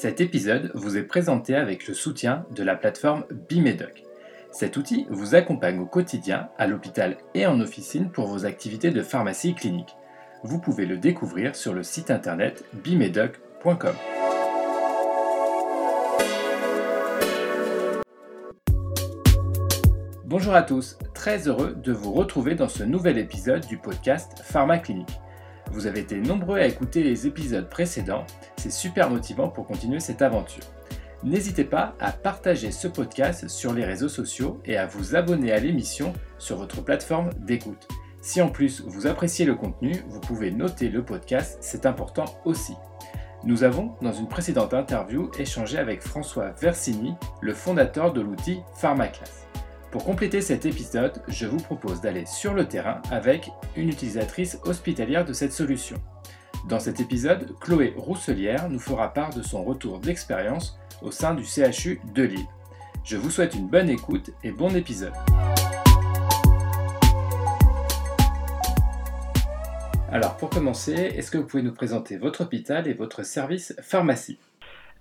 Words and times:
Cet 0.00 0.22
épisode 0.22 0.70
vous 0.72 0.96
est 0.96 1.02
présenté 1.02 1.54
avec 1.54 1.86
le 1.86 1.92
soutien 1.92 2.46
de 2.56 2.62
la 2.62 2.74
plateforme 2.74 3.26
Bimedoc. 3.50 4.04
Cet 4.50 4.78
outil 4.78 5.06
vous 5.10 5.34
accompagne 5.34 5.78
au 5.78 5.84
quotidien, 5.84 6.48
à 6.56 6.66
l'hôpital 6.66 7.18
et 7.34 7.46
en 7.46 7.60
officine 7.60 8.08
pour 8.08 8.26
vos 8.26 8.46
activités 8.46 8.92
de 8.92 9.02
pharmacie 9.02 9.54
clinique. 9.54 9.94
Vous 10.42 10.58
pouvez 10.58 10.86
le 10.86 10.96
découvrir 10.96 11.54
sur 11.54 11.74
le 11.74 11.82
site 11.82 12.10
internet 12.10 12.64
bimedoc.com. 12.82 13.94
Bonjour 20.24 20.54
à 20.54 20.62
tous, 20.62 20.96
très 21.12 21.46
heureux 21.46 21.74
de 21.74 21.92
vous 21.92 22.14
retrouver 22.14 22.54
dans 22.54 22.68
ce 22.68 22.84
nouvel 22.84 23.18
épisode 23.18 23.66
du 23.66 23.76
podcast 23.76 24.40
Pharma 24.44 24.78
Clinique. 24.78 25.20
Vous 25.70 25.86
avez 25.86 26.00
été 26.00 26.16
nombreux 26.20 26.58
à 26.58 26.66
écouter 26.66 27.02
les 27.02 27.26
épisodes 27.26 27.68
précédents, 27.68 28.26
c'est 28.56 28.72
super 28.72 29.08
motivant 29.08 29.48
pour 29.48 29.66
continuer 29.66 30.00
cette 30.00 30.22
aventure. 30.22 30.64
N'hésitez 31.22 31.64
pas 31.64 31.94
à 32.00 32.12
partager 32.12 32.72
ce 32.72 32.88
podcast 32.88 33.46
sur 33.48 33.72
les 33.72 33.84
réseaux 33.84 34.08
sociaux 34.08 34.60
et 34.64 34.76
à 34.76 34.86
vous 34.86 35.14
abonner 35.14 35.52
à 35.52 35.60
l'émission 35.60 36.12
sur 36.38 36.56
votre 36.56 36.82
plateforme 36.82 37.30
d'écoute. 37.38 37.86
Si 38.22 38.42
en 38.42 38.48
plus 38.48 38.82
vous 38.86 39.06
appréciez 39.06 39.44
le 39.44 39.54
contenu, 39.54 39.94
vous 40.08 40.20
pouvez 40.20 40.50
noter 40.50 40.88
le 40.88 41.04
podcast, 41.04 41.58
c'est 41.60 41.86
important 41.86 42.24
aussi. 42.44 42.74
Nous 43.44 43.64
avons, 43.64 43.92
dans 44.02 44.12
une 44.12 44.28
précédente 44.28 44.74
interview, 44.74 45.30
échangé 45.38 45.78
avec 45.78 46.02
François 46.02 46.50
Versini, 46.60 47.14
le 47.40 47.54
fondateur 47.54 48.12
de 48.12 48.20
l'outil 48.20 48.60
PharmaClass. 48.76 49.49
Pour 49.90 50.04
compléter 50.04 50.40
cet 50.40 50.66
épisode, 50.66 51.20
je 51.26 51.46
vous 51.46 51.56
propose 51.56 52.00
d'aller 52.00 52.24
sur 52.24 52.54
le 52.54 52.68
terrain 52.68 53.02
avec 53.10 53.50
une 53.74 53.88
utilisatrice 53.88 54.56
hospitalière 54.64 55.24
de 55.24 55.32
cette 55.32 55.52
solution. 55.52 55.96
Dans 56.68 56.78
cet 56.78 57.00
épisode, 57.00 57.58
Chloé 57.58 57.94
Rousselière 57.96 58.68
nous 58.68 58.78
fera 58.78 59.12
part 59.12 59.34
de 59.34 59.42
son 59.42 59.64
retour 59.64 59.98
d'expérience 59.98 60.78
au 61.02 61.10
sein 61.10 61.34
du 61.34 61.44
CHU 61.44 62.00
de 62.14 62.22
Lille. 62.22 62.46
Je 63.02 63.16
vous 63.16 63.30
souhaite 63.30 63.56
une 63.56 63.66
bonne 63.66 63.90
écoute 63.90 64.30
et 64.44 64.52
bon 64.52 64.76
épisode. 64.76 65.12
Alors 70.12 70.36
pour 70.36 70.50
commencer, 70.50 70.92
est-ce 70.92 71.32
que 71.32 71.38
vous 71.38 71.46
pouvez 71.46 71.64
nous 71.64 71.74
présenter 71.74 72.16
votre 72.16 72.42
hôpital 72.42 72.86
et 72.86 72.94
votre 72.94 73.24
service 73.24 73.74
pharmacie? 73.82 74.38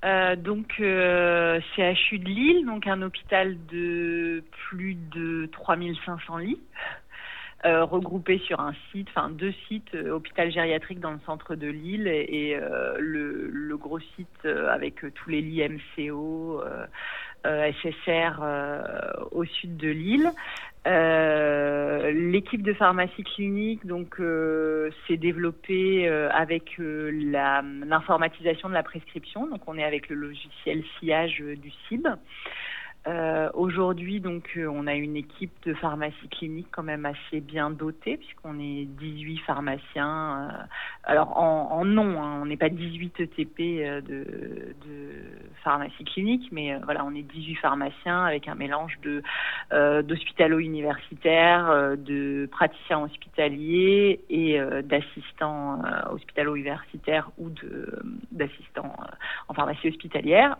Euh, 0.05 0.36
donc 0.36 0.75
euh, 0.80 1.59
CHU 1.75 2.19
de 2.19 2.30
Lille, 2.30 2.66
donc 2.66 2.88
un 2.88 3.02
hôpital 3.02 3.58
de 3.67 4.44
plus 4.69 4.95
de 4.95 5.50
3500 5.52 6.38
lits, 6.38 6.61
euh, 7.66 7.83
regroupé 7.83 8.38
sur 8.39 8.61
un 8.61 8.73
site, 8.91 9.09
enfin 9.09 9.30
deux 9.30 9.53
sites, 9.67 9.94
euh, 9.94 10.11
hôpital 10.11 10.52
gériatrique 10.52 11.02
dans 11.02 11.11
le 11.11 11.19
centre 11.25 11.56
de 11.56 11.67
Lille 11.67 12.08
et, 12.08 12.56
euh, 12.56 12.95
le, 13.00 13.50
le, 13.52 13.78
gros 13.78 14.00
site 14.00 14.45
avec 14.45 15.03
tous 15.14 15.30
les 15.30 15.41
lits 15.41 15.67
MCO, 15.67 16.61
SSR 17.45 18.41
au 19.31 19.45
sud 19.45 19.77
de 19.77 19.89
Lille. 19.89 20.31
Euh, 20.87 22.11
l'équipe 22.11 22.63
de 22.63 22.73
pharmacie 22.73 23.23
clinique 23.23 23.85
donc 23.85 24.15
euh, 24.21 24.89
s'est 25.05 25.17
développée 25.17 26.07
euh, 26.07 26.29
avec 26.31 26.77
l'informatisation 26.79 28.69
de 28.69 28.73
la 28.73 28.83
prescription. 28.83 29.45
Donc 29.47 29.61
on 29.67 29.77
est 29.77 29.83
avec 29.83 30.07
le 30.09 30.15
logiciel 30.15 30.83
sillage 30.99 31.39
du 31.39 31.71
CIB. 31.87 32.07
Euh, 33.09 33.49
aujourd'hui, 33.55 34.19
donc, 34.19 34.52
euh, 34.55 34.67
on 34.71 34.85
a 34.85 34.93
une 34.93 35.15
équipe 35.15 35.52
de 35.65 35.73
pharmacie 35.73 36.27
clinique 36.29 36.67
quand 36.71 36.83
même 36.83 37.07
assez 37.07 37.41
bien 37.41 37.71
dotée, 37.71 38.17
puisqu'on 38.17 38.59
est 38.59 38.85
18 38.85 39.39
pharmaciens. 39.39 40.51
Euh, 40.51 40.63
alors, 41.05 41.35
en, 41.38 41.85
nom, 41.85 42.21
hein, 42.21 42.39
on 42.41 42.45
n'est 42.45 42.57
pas 42.57 42.69
18 42.69 43.21
ETP 43.21 44.03
de, 44.05 44.75
pharmacie 45.63 46.03
clinique, 46.03 46.49
mais 46.51 46.77
voilà, 46.83 47.03
on 47.03 47.16
est 47.16 47.23
18 47.23 47.55
pharmaciens 47.55 48.25
avec 48.25 48.47
un 48.47 48.53
mélange 48.55 48.99
d'hospitalo-universitaires, 49.71 51.97
de 51.97 52.47
praticiens 52.51 53.01
hospitaliers 53.01 54.22
et 54.29 54.59
d'assistants 54.84 55.81
hospitalo-universitaires 56.11 57.31
ou 57.38 57.50
d'assistants 58.31 58.95
en 59.47 59.53
pharmacie 59.53 59.89
hospitalière. 59.89 60.57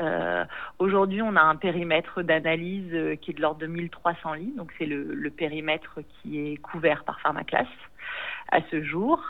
Euh, 0.00 0.44
Aujourd'hui, 0.78 1.22
on 1.22 1.36
a 1.36 1.42
un 1.42 1.56
périmètre 1.56 2.22
d'analyse 2.22 2.92
euh, 2.92 3.16
qui 3.16 3.32
est 3.32 3.34
de 3.34 3.42
l'ordre 3.42 3.60
de 3.60 3.66
1300 3.66 4.34
lits, 4.34 4.54
donc 4.56 4.72
c'est 4.78 4.86
le, 4.86 5.30
périmètre 5.30 6.00
qui 6.08 6.52
est 6.52 6.56
couvert 6.56 7.04
par 7.04 7.20
Pharmaclass 7.20 7.68
à 8.50 8.58
ce 8.70 8.82
jour. 8.82 9.22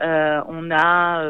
Euh, 0.00 0.40
on 0.48 0.70
a 0.72 1.24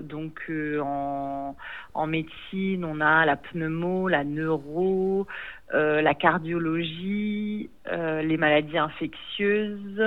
donc 0.00 0.50
en, 0.50 1.54
en, 1.94 2.06
médecine, 2.06 2.84
on 2.84 3.00
a 3.00 3.24
la 3.24 3.36
pneumo, 3.36 4.08
la 4.08 4.24
neuro, 4.24 5.26
la 5.72 6.14
cardiologie, 6.14 7.70
les 7.86 8.36
maladies 8.36 8.78
infectieuses. 8.78 10.02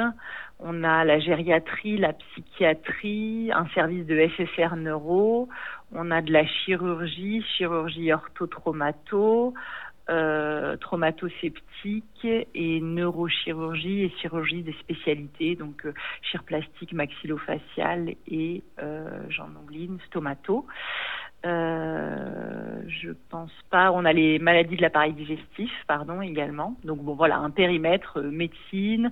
On 0.60 0.84
a 0.84 1.04
la 1.06 1.20
gériatrie, 1.20 1.98
la 1.98 2.14
psychiatrie, 2.14 3.50
un 3.54 3.68
service 3.74 4.06
de 4.06 4.30
SSR 4.38 4.76
neuro. 4.76 5.50
On 5.94 6.12
a 6.12 6.22
de 6.22 6.32
la 6.32 6.46
chirurgie, 6.46 7.44
chirurgie 7.58 8.14
orthotraumato, 8.14 9.54
euh, 10.10 10.78
traumatoseptique 10.78 12.28
et 12.56 12.82
neurochirurgie 12.82 14.04
et 14.04 14.10
chirurgie 14.22 14.64
des 14.64 14.74
spécialités, 14.74 15.56
donc 15.56 15.86
euh, 15.86 15.94
chirplastique, 16.22 16.94
maxillofacial 16.94 18.16
et 18.28 18.64
euh, 18.82 19.10
j'en 19.30 19.50
stomato. 20.08 20.66
Euh, 21.44 22.82
je 22.88 23.10
pense 23.30 23.52
pas. 23.72 23.92
On 23.92 24.06
a 24.06 24.14
les 24.14 24.38
maladies 24.38 24.76
de 24.76 24.82
l'appareil 24.82 25.14
digestif, 25.14 25.72
pardon, 25.88 26.22
également. 26.22 26.76
Donc 26.84 27.00
bon, 27.00 27.16
voilà, 27.16 27.38
un 27.38 27.50
périmètre 27.50 28.20
euh, 28.20 28.30
médecine, 28.30 29.10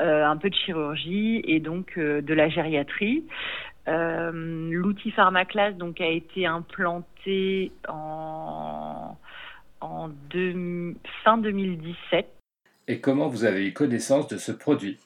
euh, 0.00 0.24
un 0.24 0.36
peu 0.36 0.48
de 0.48 0.54
chirurgie 0.54 1.42
et 1.44 1.58
donc 1.58 1.98
de 1.98 2.34
la 2.34 2.48
gériatrie. 2.48 3.24
L'outil 3.86 5.10
PharmaClass 5.10 5.72
donc 5.72 6.00
a 6.00 6.08
été 6.08 6.46
implanté 6.46 7.72
en 7.88 9.16
en 9.82 10.10
fin 11.24 11.38
2017. 11.38 12.26
Et 12.88 13.00
comment 13.00 13.28
vous 13.28 13.44
avez 13.44 13.66
eu 13.66 13.72
connaissance 13.72 14.28
de 14.28 14.38
ce 14.38 14.52
produit? 14.52 14.98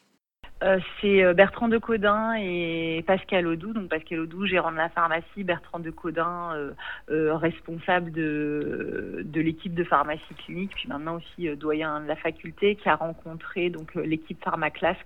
Euh, 0.62 0.78
c'est 1.00 1.22
euh, 1.22 1.34
Bertrand 1.34 1.68
de 1.68 1.76
Codin 1.76 2.34
et 2.34 3.04
Pascal 3.06 3.46
Audou. 3.46 3.74
Donc 3.74 3.90
Pascal 3.90 4.20
Audou, 4.20 4.46
gérant 4.46 4.72
de 4.72 4.76
la 4.76 4.88
pharmacie, 4.88 5.44
Bertrand 5.44 5.80
de 5.80 5.90
Codin, 5.90 6.72
euh, 7.10 7.34
responsable 7.34 8.10
de, 8.10 9.22
l'équipe 9.34 9.74
de 9.74 9.84
pharmacie 9.84 10.34
clinique, 10.46 10.72
puis 10.74 10.88
maintenant 10.88 11.16
aussi 11.16 11.54
doyen 11.56 12.00
de 12.00 12.06
la 12.06 12.16
faculté, 12.16 12.76
qui 12.76 12.88
a 12.88 12.96
rencontré 12.96 13.68
donc 13.68 13.94
l'équipe 13.94 14.42
PharmaClass 14.42 14.96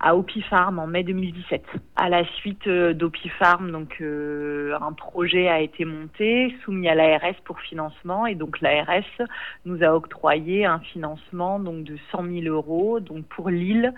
à 0.00 0.14
Opipharm 0.14 0.78
en 0.78 0.86
mai 0.86 1.02
2017. 1.02 1.64
À 1.96 2.08
la 2.08 2.24
suite 2.36 2.68
d'Opipharm, 2.68 3.72
donc 3.72 4.00
un 4.00 4.92
projet 4.92 5.48
a 5.48 5.60
été 5.60 5.84
monté, 5.84 6.54
soumis 6.64 6.88
à 6.88 6.94
l'ARS 6.94 7.34
pour 7.44 7.60
financement, 7.60 8.26
et 8.26 8.36
donc 8.36 8.60
l'ARS 8.60 9.28
nous 9.64 9.82
a 9.82 9.88
octroyé 9.88 10.66
un 10.66 10.78
financement 10.78 11.58
de 11.58 11.96
100 12.12 12.24
000 12.42 12.54
euros, 12.54 13.00
donc 13.00 13.24
pour 13.26 13.50
Lille 13.50 13.92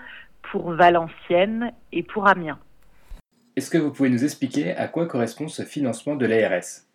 pour 0.51 0.73
Valenciennes 0.73 1.71
et 1.91 2.03
pour 2.03 2.27
Amiens. 2.27 2.59
Est-ce 3.55 3.69
que 3.69 3.77
vous 3.77 3.91
pouvez 3.91 4.09
nous 4.09 4.23
expliquer 4.23 4.75
à 4.75 4.87
quoi 4.87 5.07
correspond 5.07 5.47
ce 5.47 5.63
financement 5.63 6.15
de 6.15 6.25
l'ARS 6.25 6.87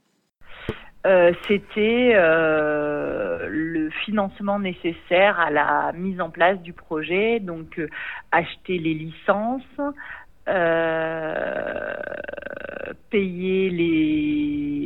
euh, 1.07 1.33
C'était 1.47 2.13
euh, 2.15 3.47
le 3.49 3.91
financement 4.05 4.59
nécessaire 4.59 5.39
à 5.39 5.51
la 5.51 5.93
mise 5.95 6.21
en 6.21 6.31
place 6.31 6.59
du 6.61 6.73
projet, 6.73 7.39
donc 7.39 7.79
euh, 7.79 7.89
acheter 8.33 8.79
les 8.79 8.95
licences, 8.95 9.63
payer 13.11 13.71
les 13.71 14.78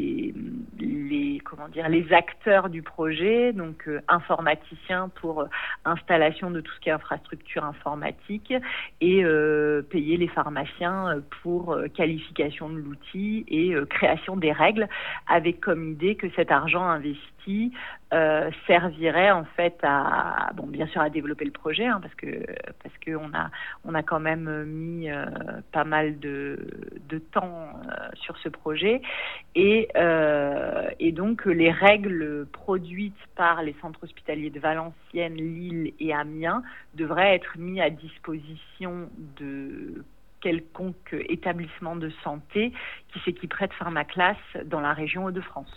comment 1.54 1.68
dire 1.68 1.88
les 1.90 2.12
acteurs 2.14 2.70
du 2.70 2.82
projet, 2.82 3.52
donc 3.52 3.86
euh, 3.86 4.00
informaticiens 4.08 5.10
pour 5.20 5.44
installation 5.84 6.50
de 6.50 6.62
tout 6.62 6.72
ce 6.72 6.80
qui 6.80 6.88
est 6.88 6.92
infrastructure 6.92 7.62
informatique 7.64 8.54
et 9.02 9.22
euh, 9.22 9.82
payer 9.82 10.16
les 10.16 10.28
pharmaciens 10.28 11.20
pour 11.42 11.74
euh, 11.74 11.88
qualification 11.88 12.70
de 12.70 12.78
l'outil 12.78 13.44
et 13.48 13.74
euh, 13.74 13.84
création 13.84 14.36
des 14.36 14.52
règles, 14.52 14.88
avec 15.28 15.60
comme 15.60 15.92
idée 15.92 16.14
que 16.14 16.30
cet 16.36 16.50
argent 16.50 16.84
investi 16.84 17.31
euh, 18.12 18.50
servirait 18.66 19.30
en 19.30 19.44
fait 19.44 19.78
à 19.82 20.50
bon 20.54 20.66
bien 20.66 20.86
sûr 20.86 21.00
à 21.00 21.10
développer 21.10 21.44
le 21.44 21.50
projet 21.50 21.86
hein, 21.86 21.98
parce 22.00 22.14
que 22.14 22.26
parce 22.82 22.96
que 22.98 23.12
on 23.84 23.94
a 23.94 24.02
quand 24.02 24.20
même 24.20 24.64
mis 24.64 25.10
euh, 25.10 25.24
pas 25.72 25.84
mal 25.84 26.18
de, 26.18 26.58
temps 27.32 27.70
euh, 27.88 28.08
sur 28.14 28.36
ce 28.38 28.48
projet 28.48 29.00
et 29.54 29.88
donc 31.12 31.44
les 31.46 31.70
règles 31.70 32.46
produites 32.52 33.16
par 33.36 33.62
les 33.62 33.74
centres 33.80 34.02
hospitaliers 34.02 34.50
de 34.50 34.60
Valenciennes, 34.60 35.36
Lille 35.36 35.92
et 36.00 36.12
Amiens 36.12 36.62
devraient 36.94 37.34
être 37.34 37.58
mis 37.58 37.80
à 37.80 37.90
disposition 37.90 39.08
de 39.38 40.04
quelconque 40.42 41.14
établissement 41.28 41.96
de 41.96 42.10
santé 42.22 42.72
qui 43.12 43.20
s'équiperait 43.20 43.68
de 43.68 43.74
Pharmaclass 43.74 44.36
dans 44.66 44.80
la 44.80 44.92
région 44.92 45.24
Hauts-de-France. 45.24 45.72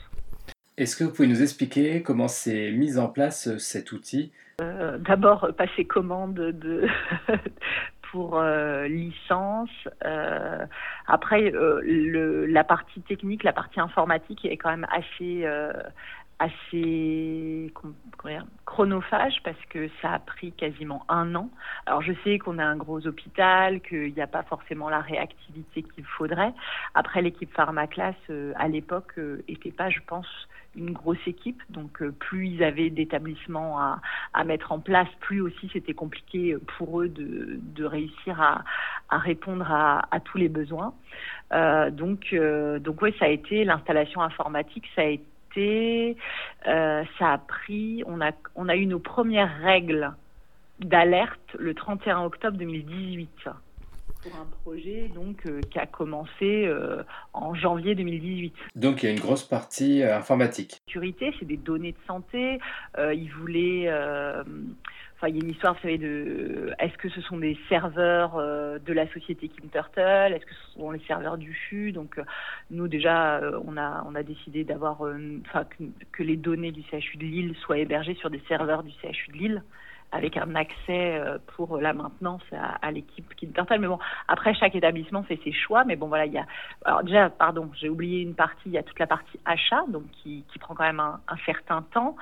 Est-ce 0.78 0.98
que 0.98 1.06
vous 1.06 1.12
pouvez 1.12 1.28
nous 1.28 1.42
expliquer 1.42 2.02
comment 2.02 2.28
s'est 2.28 2.72
mis 2.72 2.98
en 2.98 3.08
place 3.08 3.58
cet 3.58 3.94
outil? 3.94 4.34
Euh, 4.62 4.98
D'abord, 4.98 5.50
passer 5.58 5.86
commande 5.86 6.34
de 6.34 6.88
pour 8.12 8.40
euh, 8.40 8.88
licence. 8.88 9.70
Euh, 10.04 10.66
après, 11.08 11.52
la 11.54 12.64
partie 12.66 13.02
technique, 13.02 13.44
la 13.44 13.54
partie 13.54 13.80
informatique 13.80 14.44
est 14.44 14.58
quand 14.58 14.70
même 14.70 14.88
assez 14.92 15.46
assez 16.40 17.72
chronophage 18.66 19.36
parce 19.44 19.60
que 19.70 19.90
ça 20.02 20.14
a 20.14 20.20
pris 20.20 20.52
quasiment 20.52 21.06
un 21.08 21.34
an. 21.36 21.50
Alors 21.86 22.02
je 22.02 22.12
sais 22.24 22.40
qu'on 22.40 22.60
a 22.60 22.66
un 22.66 22.76
gros 22.76 23.06
hôpital, 23.08 23.80
qu'il 23.82 24.14
n'y 24.14 24.22
a 24.22 24.28
pas 24.28 24.44
forcément 24.44 24.90
la 24.90 25.00
réactivité 25.00 25.84
qu'il 25.84 26.04
faudrait. 26.04 26.54
Après 26.94 27.22
l'équipe 27.22 27.54
Pharmaclass 27.54 28.16
euh, 28.30 28.54
à 28.58 28.68
l'époque 28.68 29.14
euh, 29.18 29.44
était 29.48 29.72
pas, 29.72 29.90
je 29.90 30.00
pense, 30.06 30.28
une 30.76 30.92
grosse 30.92 31.26
équipe. 31.28 31.62
Donc 31.70 32.02
euh, 32.02 32.12
plus 32.12 32.48
ils 32.48 32.64
avaient 32.64 32.90
d'établissements 32.90 33.80
à, 33.80 34.02
à, 34.34 34.44
mettre 34.44 34.72
en 34.72 34.80
place, 34.80 35.08
plus 35.22 35.42
aussi 35.42 35.70
c'était 35.74 35.94
compliqué 35.94 36.56
pour 36.78 37.02
eux 37.02 37.10
de, 37.10 37.60
de 37.60 37.86
réussir 37.86 38.42
à, 38.42 38.64
à 39.10 39.18
répondre 39.18 39.70
à, 39.72 40.08
à, 40.12 40.20
tous 40.20 40.38
les 40.38 40.50
besoins. 40.50 40.94
Euh, 41.54 41.92
donc 41.92 42.36
donc 42.36 43.02
ouais, 43.02 43.14
ça 43.20 43.26
a 43.26 43.30
été 43.30 43.64
l'installation 43.64 44.22
informatique, 44.22 44.86
ça 44.96 45.02
a 45.02 45.06
été 45.06 45.26
euh, 46.68 47.04
ça 47.18 47.34
a 47.34 47.38
pris, 47.38 48.04
on 48.08 48.22
a, 48.22 48.32
on 48.56 48.68
a 48.68 48.76
eu 48.76 48.86
nos 48.86 49.00
premières 49.00 49.58
règles 49.62 50.12
d'alerte 50.80 51.56
le 51.58 51.74
31 51.74 52.24
octobre 52.24 52.58
2018 52.58 53.50
pour 54.26 54.40
un 54.40 54.46
projet 54.64 55.10
donc 55.14 55.46
euh, 55.46 55.62
qui 55.70 55.80
a 55.80 55.86
commencé 55.86 56.66
euh, 56.66 57.04
en 57.34 57.54
janvier 57.54 57.96
2018. 57.96 58.54
Donc 58.76 59.04
il 59.04 59.06
y 59.06 59.10
a 59.10 59.12
une 59.12 59.20
grosse 59.20 59.44
partie 59.44 60.04
informatique. 60.04 60.82
Sécurité, 60.88 61.34
c'est 61.40 61.46
des 61.46 61.58
données 61.58 61.92
de 61.92 62.08
santé. 62.08 62.60
ils 62.98 63.32
voulaient 63.40 63.90
Enfin, 65.18 65.30
il 65.30 65.38
y 65.38 65.40
a 65.40 65.44
une 65.46 65.52
histoire, 65.52 65.76
vous 65.76 65.80
savez, 65.82 65.98
de 65.98 66.74
est-ce 66.78 66.98
que 66.98 67.08
ce 67.08 67.22
sont 67.22 67.38
des 67.38 67.58
serveurs 67.70 68.36
euh, 68.36 68.80
de 68.80 68.92
la 68.92 69.08
société 69.14 69.48
Kim 69.48 69.70
Turtle? 69.70 70.34
Est-ce 70.34 70.46
que 70.46 70.54
ce 70.54 70.74
sont 70.74 70.92
les 70.92 71.00
serveurs 71.08 71.38
du 71.38 71.54
FU 71.54 71.94
Donc, 71.94 72.18
euh, 72.18 72.24
nous, 72.70 72.90
déjà, 72.90 73.38
euh, 73.38 73.58
on, 73.66 73.78
a, 73.78 74.06
on 74.06 74.14
a 74.14 74.24
décidé 74.24 74.66
d'avoir, 74.66 75.04
enfin, 75.48 75.66
que, 76.12 76.24
les 76.24 76.36
données 76.36 76.74
du 76.74 76.84
CHU 76.84 77.16
de 77.18 77.24
Lille 77.24 77.56
soient 77.62 77.78
hébergées 77.78 78.16
sur 78.16 78.30
des 78.30 78.42
serveurs 78.50 78.84
du 78.84 78.92
CHU 78.92 79.32
de 79.32 79.38
Lille 79.38 79.64
avec 80.16 80.38
un 80.38 80.56
accès 80.56 81.22
pour 81.56 81.78
la 81.78 81.94
maintenance 81.94 82.42
à, 82.82 82.92
l'équipe 82.92 83.34
Kim 83.36 83.52
Turtle. 83.52 83.80
Mais 83.80 83.88
bon, 83.88 84.00
après, 84.28 84.54
chaque 84.54 84.76
établissement 84.76 85.24
fait 85.24 85.40
ses 85.44 85.52
choix. 85.52 85.84
Mais 85.84 85.96
bon, 85.96 86.08
voilà, 86.08 86.26
il 86.26 86.34
y 86.34 86.38
a. 86.38 86.46
Alors, 86.86 87.04
déjà, 87.04 87.30
pardon, 87.30 87.70
j'ai 87.76 87.90
oublié 87.90 88.22
une 88.22 88.36
partie. 88.36 88.68
Il 88.68 88.72
y 88.72 88.78
a 88.78 88.84
toute 88.84 89.00
la 89.00 89.08
partie 89.08 89.40
achat, 89.46 89.84
donc 89.90 90.04
qui, 90.24 90.46
prend 90.60 90.74
quand 90.74 90.84
même 90.84 91.00
un, 91.00 91.20
certain 91.46 91.82
temps. 91.94 92.16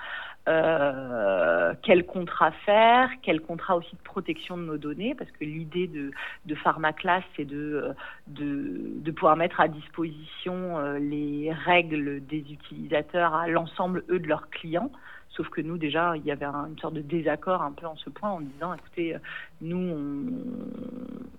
Euh, 0.50 1.74
quel 1.84 2.06
contrat 2.06 2.52
faire, 2.66 3.10
quel 3.22 3.40
contrat 3.40 3.78
aussi 3.78 3.96
de 3.96 4.02
protection 4.02 4.58
de 4.58 4.64
nos 4.64 4.78
données, 4.78 5.16
parce 5.16 5.32
que 5.32 5.46
l'idée 5.46 5.88
de, 5.88 6.12
de 6.46 6.56
Pharmaclass, 6.56 7.24
c'est 7.38 7.46
de, 7.46 7.96
de, 8.28 8.92
de, 8.98 9.12
pouvoir 9.12 9.38
mettre 9.38 9.62
à 9.62 9.70
disposition 9.70 10.78
euh, 10.78 11.00
les 11.00 11.54
règles 11.54 12.26
des 12.26 12.40
utilisateurs 12.40 13.34
à 13.34 13.48
l'ensemble, 13.48 14.04
eux, 14.10 14.20
de 14.20 14.28
leurs 14.28 14.50
clients. 14.50 14.92
Sauf 15.36 15.50
que 15.50 15.62
nous, 15.62 15.78
déjà, 15.78 16.16
il 16.16 16.24
y 16.24 16.32
avait 16.32 16.46
une 16.46 16.78
sorte 16.80 16.94
de 16.94 17.02
désaccord 17.02 17.62
un 17.62 17.72
peu 17.72 17.88
en 17.88 17.96
ce 17.96 18.10
point 18.10 18.30
en 18.30 18.42
disant, 18.42 18.74
écoutez, 18.74 19.18
nous, 19.62 19.96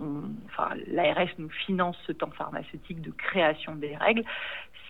on, 0.00 0.23
enfin, 0.46 0.70
l'ARS 0.88 1.29
nous 1.38 1.50
finance 1.50 1.96
ce 2.06 2.12
temps 2.12 2.31
pharmaceutique 2.31 3.00
de 3.00 3.11
création 3.11 3.76
des 3.76 3.96
règles. 3.96 4.25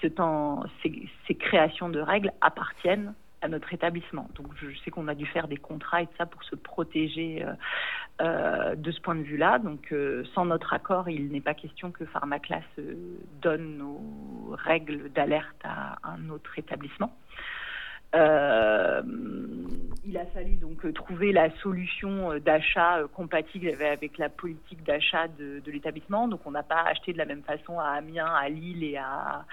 Ce 0.00 0.06
temps, 0.06 0.64
ces, 0.82 1.34
créations 1.34 1.88
de 1.88 2.00
règles 2.00 2.32
appartiennent 2.40 3.14
à 3.42 3.48
notre 3.48 3.74
établissement. 3.74 4.28
Donc 4.36 4.46
je 4.56 4.68
sais 4.80 4.90
qu'on 4.90 5.06
a 5.08 5.14
dû 5.14 5.26
faire 5.26 5.48
des 5.48 5.58
contrats 5.58 6.00
et 6.00 6.06
tout 6.06 6.16
ça 6.16 6.24
pour 6.24 6.42
se 6.44 6.56
protéger 6.56 7.44
euh, 7.44 7.52
euh, 8.22 8.74
de 8.74 8.90
ce 8.90 9.00
point 9.02 9.14
de 9.14 9.22
vue-là. 9.22 9.58
Donc 9.58 9.92
euh, 9.92 10.24
sans 10.34 10.46
notre 10.46 10.72
accord, 10.72 11.10
il 11.10 11.28
n'est 11.28 11.42
pas 11.42 11.52
question 11.52 11.90
que 11.90 12.06
Pharmaclass 12.06 12.64
donne 13.42 13.76
nos 13.76 14.00
règles 14.52 15.10
d'alerte 15.12 15.60
à 15.62 15.98
un 16.04 16.30
autre 16.30 16.58
établissement. 16.58 17.14
Il 20.06 20.16
a 20.18 20.26
fallu 20.26 20.54
donc 20.56 20.92
trouver 20.94 21.32
la 21.32 21.50
solution 21.56 22.38
d'achat 22.38 23.00
compatible 23.14 23.72
avec 23.82 24.18
la 24.18 24.28
politique 24.28 24.84
d'achat 24.84 25.28
de, 25.28 25.62
l'établissement. 25.66 26.28
Donc 26.28 26.40
on 26.46 26.52
n'a 26.52 26.62
pas 26.62 26.82
acheté 26.82 27.12
de 27.12 27.18
la 27.18 27.24
même 27.24 27.42
façon 27.42 27.78
à 27.78 27.88
Amiens, 27.88 28.32
à 28.32 28.48
Lille 28.48 28.84
et 28.84 28.96
à, 28.96 29.44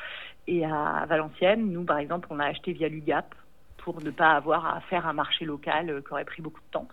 et 0.47 0.65
à 0.65 1.05
Valenciennes. 1.07 1.71
Nous, 1.71 1.83
par 1.83 1.97
exemple, 1.97 2.27
on 2.29 2.39
a 2.39 2.45
acheté 2.45 2.73
via 2.73 2.89
l'UGAP 2.89 3.33
pour 3.77 4.01
ne 4.03 4.11
pas 4.11 4.31
avoir 4.31 4.65
à 4.65 4.81
faire 4.81 5.07
un 5.07 5.13
marché 5.13 5.45
local 5.45 5.89
euh, 5.89 6.01
qui 6.01 6.11
aurait 6.11 6.25
pris 6.25 6.41
beaucoup 6.41 6.61
de 6.61 6.71
temps. 6.71 6.87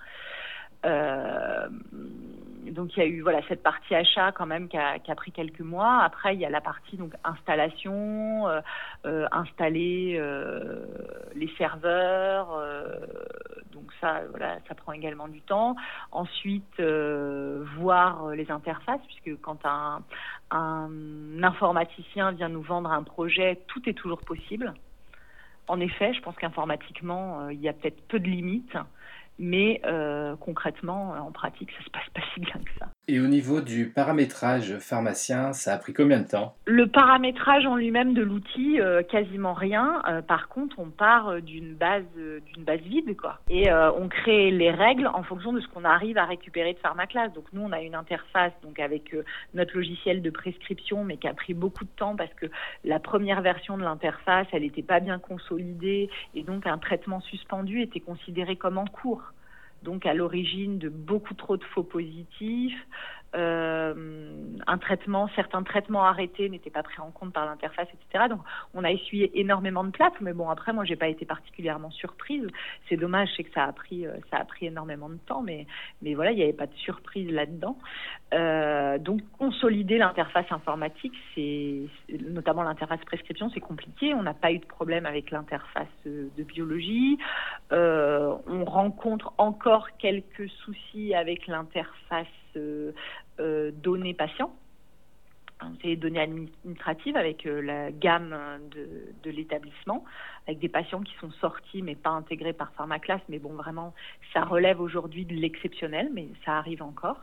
Euh, 0.87 1.69
donc 2.71 2.97
il 2.97 3.01
y 3.01 3.03
a 3.03 3.07
eu 3.07 3.21
voilà 3.23 3.41
cette 3.49 3.63
partie 3.63 3.95
achat 3.95 4.33
quand 4.33 4.47
même 4.47 4.69
qui 4.69 4.77
a, 4.77 4.99
pris 5.17 5.33
quelques 5.33 5.61
mois. 5.61 6.03
Après 6.03 6.35
il 6.35 6.41
y 6.41 6.45
a 6.45 6.51
la 6.51 6.61
partie 6.61 6.97
donc 6.97 7.13
installation, 7.25 8.49
euh, 8.49 8.61
euh 9.07 9.27
installer 9.33 10.17
euh, 10.19 10.85
les 11.35 11.49
serveurs. 11.59 12.49
donc 13.73 13.93
ça 14.01 14.23
voilà 14.31 14.59
ça 14.69 14.75
prend 14.75 14.93
également 14.93 15.29
du 15.29 15.41
temps. 15.41 15.77
Ensuite 16.13 16.81
voir 16.81 18.31
les 18.31 18.51
interfaces 18.51 19.01
puisque 19.07 19.41
quand 19.41 19.65
un, 19.65 20.03
informaticien 21.43 22.33
vient 22.33 22.49
nous 22.49 22.63
vendre 22.63 22.91
un 22.91 23.03
projet, 23.03 23.61
tout 23.69 23.89
est 23.89 23.95
toujours 23.95 24.21
possible. 24.21 24.75
En 25.67 25.81
effet, 25.81 26.15
je 26.15 26.23
pense 26.23 26.35
qu'informatiquement, 26.37 27.51
il 27.51 27.61
y 27.61 27.69
a 27.69 27.75
peut-être 27.75 28.01
peu 28.09 28.19
de 28.19 28.27
limites, 28.27 28.75
mais 29.39 29.81
euh, 29.85 30.37
concrètement, 30.37 31.11
en 31.11 31.33
pratique, 31.33 31.71
ça 31.73 31.85
se 31.85 31.91
passe 31.91 32.09
pas 32.15 32.21
si 32.35 32.41
bien 32.41 32.55
que 32.55 32.71
ça. 32.79 32.89
Et 33.11 33.21
au 33.21 33.27
niveau 33.27 33.63
du 33.63 33.87
paramétrage 33.87 34.77
pharmacien, 34.81 35.55
ça 35.55 35.73
a 35.73 35.79
pris 35.79 35.95
combien 35.95 36.21
de 36.21 36.29
temps? 36.29 36.55
Le 36.67 36.87
paramétrage 36.87 37.65
en 37.65 37.75
lui-même 37.75 38.13
de 38.13 38.21
l'outil, 38.21 38.83
euh, 38.83 39.03
quasiment 39.03 39.55
rien. 39.55 40.03
Euh, 40.07 40.21
par 40.21 40.49
contre, 40.49 40.79
on 40.79 40.91
part 40.91 41.29
euh, 41.29 41.41
d'une 41.41 41.75
base, 41.75 42.05
d'une 42.53 42.65
base 42.65 42.81
vide, 42.81 43.17
quoi. 43.17 43.39
Et 43.49 43.73
on 43.73 44.09
crée 44.09 44.51
les 44.51 44.71
règles 44.71 45.07
en 45.07 45.23
fonction 45.23 45.55
de 45.55 45.61
ce 45.61 45.69
qu'on 45.69 45.85
arrive 45.85 46.19
à 46.19 46.27
récupérer 46.27 46.75
de 46.75 46.79
Pharmaclass. 46.81 47.33
Donc 47.33 47.47
nous, 47.55 47.63
on 47.63 47.73
a 47.73 47.81
une 47.81 47.95
interface 47.95 48.53
donc 48.63 48.79
avec 48.79 49.17
notre 49.55 49.75
logiciel 49.75 50.21
de 50.21 50.29
prescription, 50.29 51.03
mais 51.03 51.17
qui 51.17 51.29
a 51.29 51.35
pris 51.35 51.55
beaucoup 51.55 51.85
de 51.85 51.91
temps 51.97 52.15
parce 52.15 52.33
que 52.35 52.47
la 52.85 52.99
première 52.99 53.41
version 53.41 53.79
de 53.79 53.85
l'interface, 53.85 54.47
elle 54.53 54.63
n'était 54.63 54.83
pas 54.83 55.01
bien 55.01 55.19
consolidée 55.19 56.11
et 56.35 56.43
donc 56.43 56.67
un 56.67 56.77
traitement 56.77 57.21
suspendu 57.23 57.81
était 57.81 58.01
considéré 58.01 58.57
comme 58.57 58.77
en 58.77 58.87
cours 58.87 59.33
donc 59.83 60.07
à 60.07 60.15
l'origine 60.15 60.79
de 60.79 60.89
beaucoup 60.89 61.35
trop 61.35 61.57
de 61.57 61.65
faux 61.65 61.85
positifs, 61.85 62.87
un 63.35 64.79
traitement, 64.79 65.29
certains 65.37 65.63
traitements 65.63 66.05
arrêtés 66.05 66.49
n'étaient 66.49 66.71
pas 66.71 66.83
pris 66.83 67.01
en 67.01 67.11
compte 67.11 67.33
par 67.33 67.47
l'interface, 67.47 67.89
etc. 67.89 68.27
Donc, 68.29 68.41
on 68.75 68.85
a 68.85 68.91
essuyé 68.91 69.39
énormément 69.39 69.85
de 69.85 69.91
plâtre, 69.91 70.17
mais 70.21 70.33
bon, 70.33 70.49
après, 70.49 70.73
moi, 70.73 70.85
j'ai 70.85 70.97
pas 70.97 71.09
été 71.09 71.25
particulièrement 71.27 71.91
surprise. 71.91 72.47
C'est 72.89 72.97
dommage, 72.97 73.29
c'est 73.37 73.45
que 73.45 73.53
ça 73.53 73.65
a 73.65 73.73
pris, 73.73 74.07
euh, 74.07 74.13
ça 74.31 74.39
a 74.39 74.45
pris 74.45 74.67
énormément 74.67 75.09
de 75.09 75.19
temps, 75.27 75.43
mais, 75.43 75.67
mais 76.03 76.15
voilà, 76.15 76.33
il 76.33 76.37
n'y 76.37 76.43
avait 76.43 76.53
pas 76.53 76.67
de 76.67 76.75
surprise 76.75 77.31
là-dedans. 77.31 77.79
Euh, 78.35 78.99
donc, 78.99 79.21
consolider 79.39 79.99
l'interface 79.99 80.51
informatique, 80.51 81.15
c'est 81.35 81.83
notamment 82.29 82.63
l'interface 82.63 83.01
prescription, 83.05 83.51
c'est 83.51 83.61
compliqué. 83.61 84.15
On 84.15 84.23
n'a 84.23 84.35
pas 84.35 84.53
eu 84.53 84.59
de 84.59 84.67
problème 84.67 85.07
avec 85.07 85.31
l'interface 85.31 85.87
de 86.05 86.43
biologie. 86.43 87.19
Euh, 87.73 88.35
on 88.47 88.65
rencontre 88.65 89.33
encore 89.39 89.89
quelques 89.99 90.49
soucis 90.49 91.15
avec 91.15 91.47
l'interface 91.47 92.27
euh, 92.57 92.93
données 93.73 94.15
patients. 94.15 94.55
C'est 95.83 95.97
données 95.97 96.21
administratives 96.21 97.17
avec 97.17 97.45
euh, 97.45 97.61
la 97.61 97.91
gamme 97.91 98.37
de, 98.71 99.31
l'établissement, 99.31 100.05
avec 100.47 100.61
des 100.61 100.69
patients 100.69 101.01
qui 101.01 101.15
sont 101.21 101.33
sortis 101.33 101.83
mais 101.83 101.97
pas 101.97 102.11
intégrés 102.11 102.53
par 102.53 102.73
Pharmaclass. 102.73 103.21
Mais 103.29 103.39
bon, 103.39 103.55
vraiment, 103.55 103.93
ça 104.33 104.45
relève 104.45 104.81
aujourd'hui 104.81 105.25
de 105.25 105.35
l'exceptionnel, 105.35 106.11
mais 106.13 106.29
ça 106.45 106.59
arrive 106.59 106.83
encore. 106.83 107.21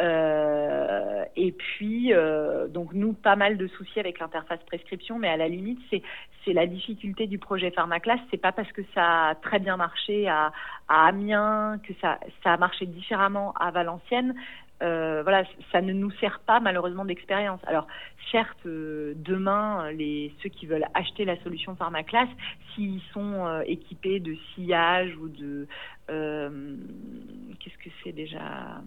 Euh, 0.00 1.24
et 1.36 1.52
puis, 1.52 2.12
euh, 2.12 2.66
donc 2.68 2.92
nous, 2.94 3.12
pas 3.12 3.36
mal 3.36 3.56
de 3.56 3.66
soucis 3.68 4.00
avec 4.00 4.18
l'interface 4.18 4.60
prescription, 4.66 5.18
mais 5.18 5.28
à 5.28 5.36
la 5.36 5.48
limite, 5.48 5.80
c'est 5.90 6.52
la 6.52 6.66
difficulté 6.66 7.26
du 7.26 7.38
projet 7.38 7.70
Pharmaclass. 7.70 8.20
C'est 8.30 8.40
pas 8.40 8.52
parce 8.52 8.70
que 8.72 8.82
ça 8.94 9.28
a 9.28 9.34
très 9.34 9.58
bien 9.58 9.76
marché 9.76 10.28
à, 10.28 10.52
Amiens 10.88 11.78
que 11.86 11.92
ça 12.02 12.18
a 12.44 12.56
marché 12.56 12.86
différemment 12.86 13.54
à 13.54 13.70
Valenciennes. 13.70 14.34
euh, 14.82 15.22
voilà, 15.22 15.44
ça 15.70 15.80
ne 15.80 15.92
nous 15.92 16.10
sert 16.12 16.40
pas 16.40 16.58
malheureusement 16.58 17.04
d'expérience. 17.04 17.60
Alors, 17.66 17.86
certes, 18.30 18.66
demain, 18.66 19.90
ceux 20.42 20.48
qui 20.48 20.66
veulent 20.66 20.86
acheter 20.94 21.24
la 21.24 21.40
solution 21.42 21.76
Pharmaclass, 21.76 22.28
s'ils 22.74 23.00
sont 23.12 23.62
équipés 23.64 24.20
de 24.20 24.34
sillage 24.54 25.16
ou 25.16 25.28
de 25.28 25.68
qu'est-ce 27.62 27.78
que 27.78 27.94
c'est 28.02 28.12
déjà 28.12 28.82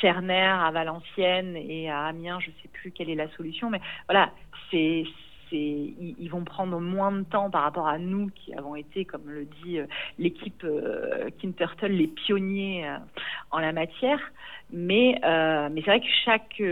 Cerner 0.00 0.40
à 0.40 0.70
Valenciennes 0.70 1.56
et 1.56 1.90
à 1.90 2.06
Amiens, 2.06 2.40
je 2.40 2.48
ne 2.48 2.54
sais 2.62 2.68
plus 2.72 2.90
quelle 2.90 3.10
est 3.10 3.14
la 3.14 3.28
solution, 3.30 3.70
mais 3.70 3.80
voilà, 4.08 4.32
ils, 5.52 6.28
vont 6.30 6.44
prendre 6.44 6.80
moins 6.80 7.12
de 7.12 7.24
temps 7.24 7.50
par 7.50 7.62
rapport 7.62 7.88
à 7.88 7.98
nous 7.98 8.30
qui 8.30 8.54
avons 8.54 8.76
été, 8.76 9.04
comme 9.04 9.28
le 9.28 9.46
dit 9.62 9.78
euh, 9.78 9.86
l'équipe 10.18 10.62
euh, 10.64 11.30
Kintertle, 11.38 11.92
les 11.92 12.06
pionniers 12.06 12.86
euh, 12.86 12.96
en 13.50 13.58
la 13.58 13.72
matière. 13.72 14.20
Mais, 14.72 15.18
c'est 15.22 15.86
vrai 15.86 16.00
que 16.00 16.06
chaque, 16.24 16.62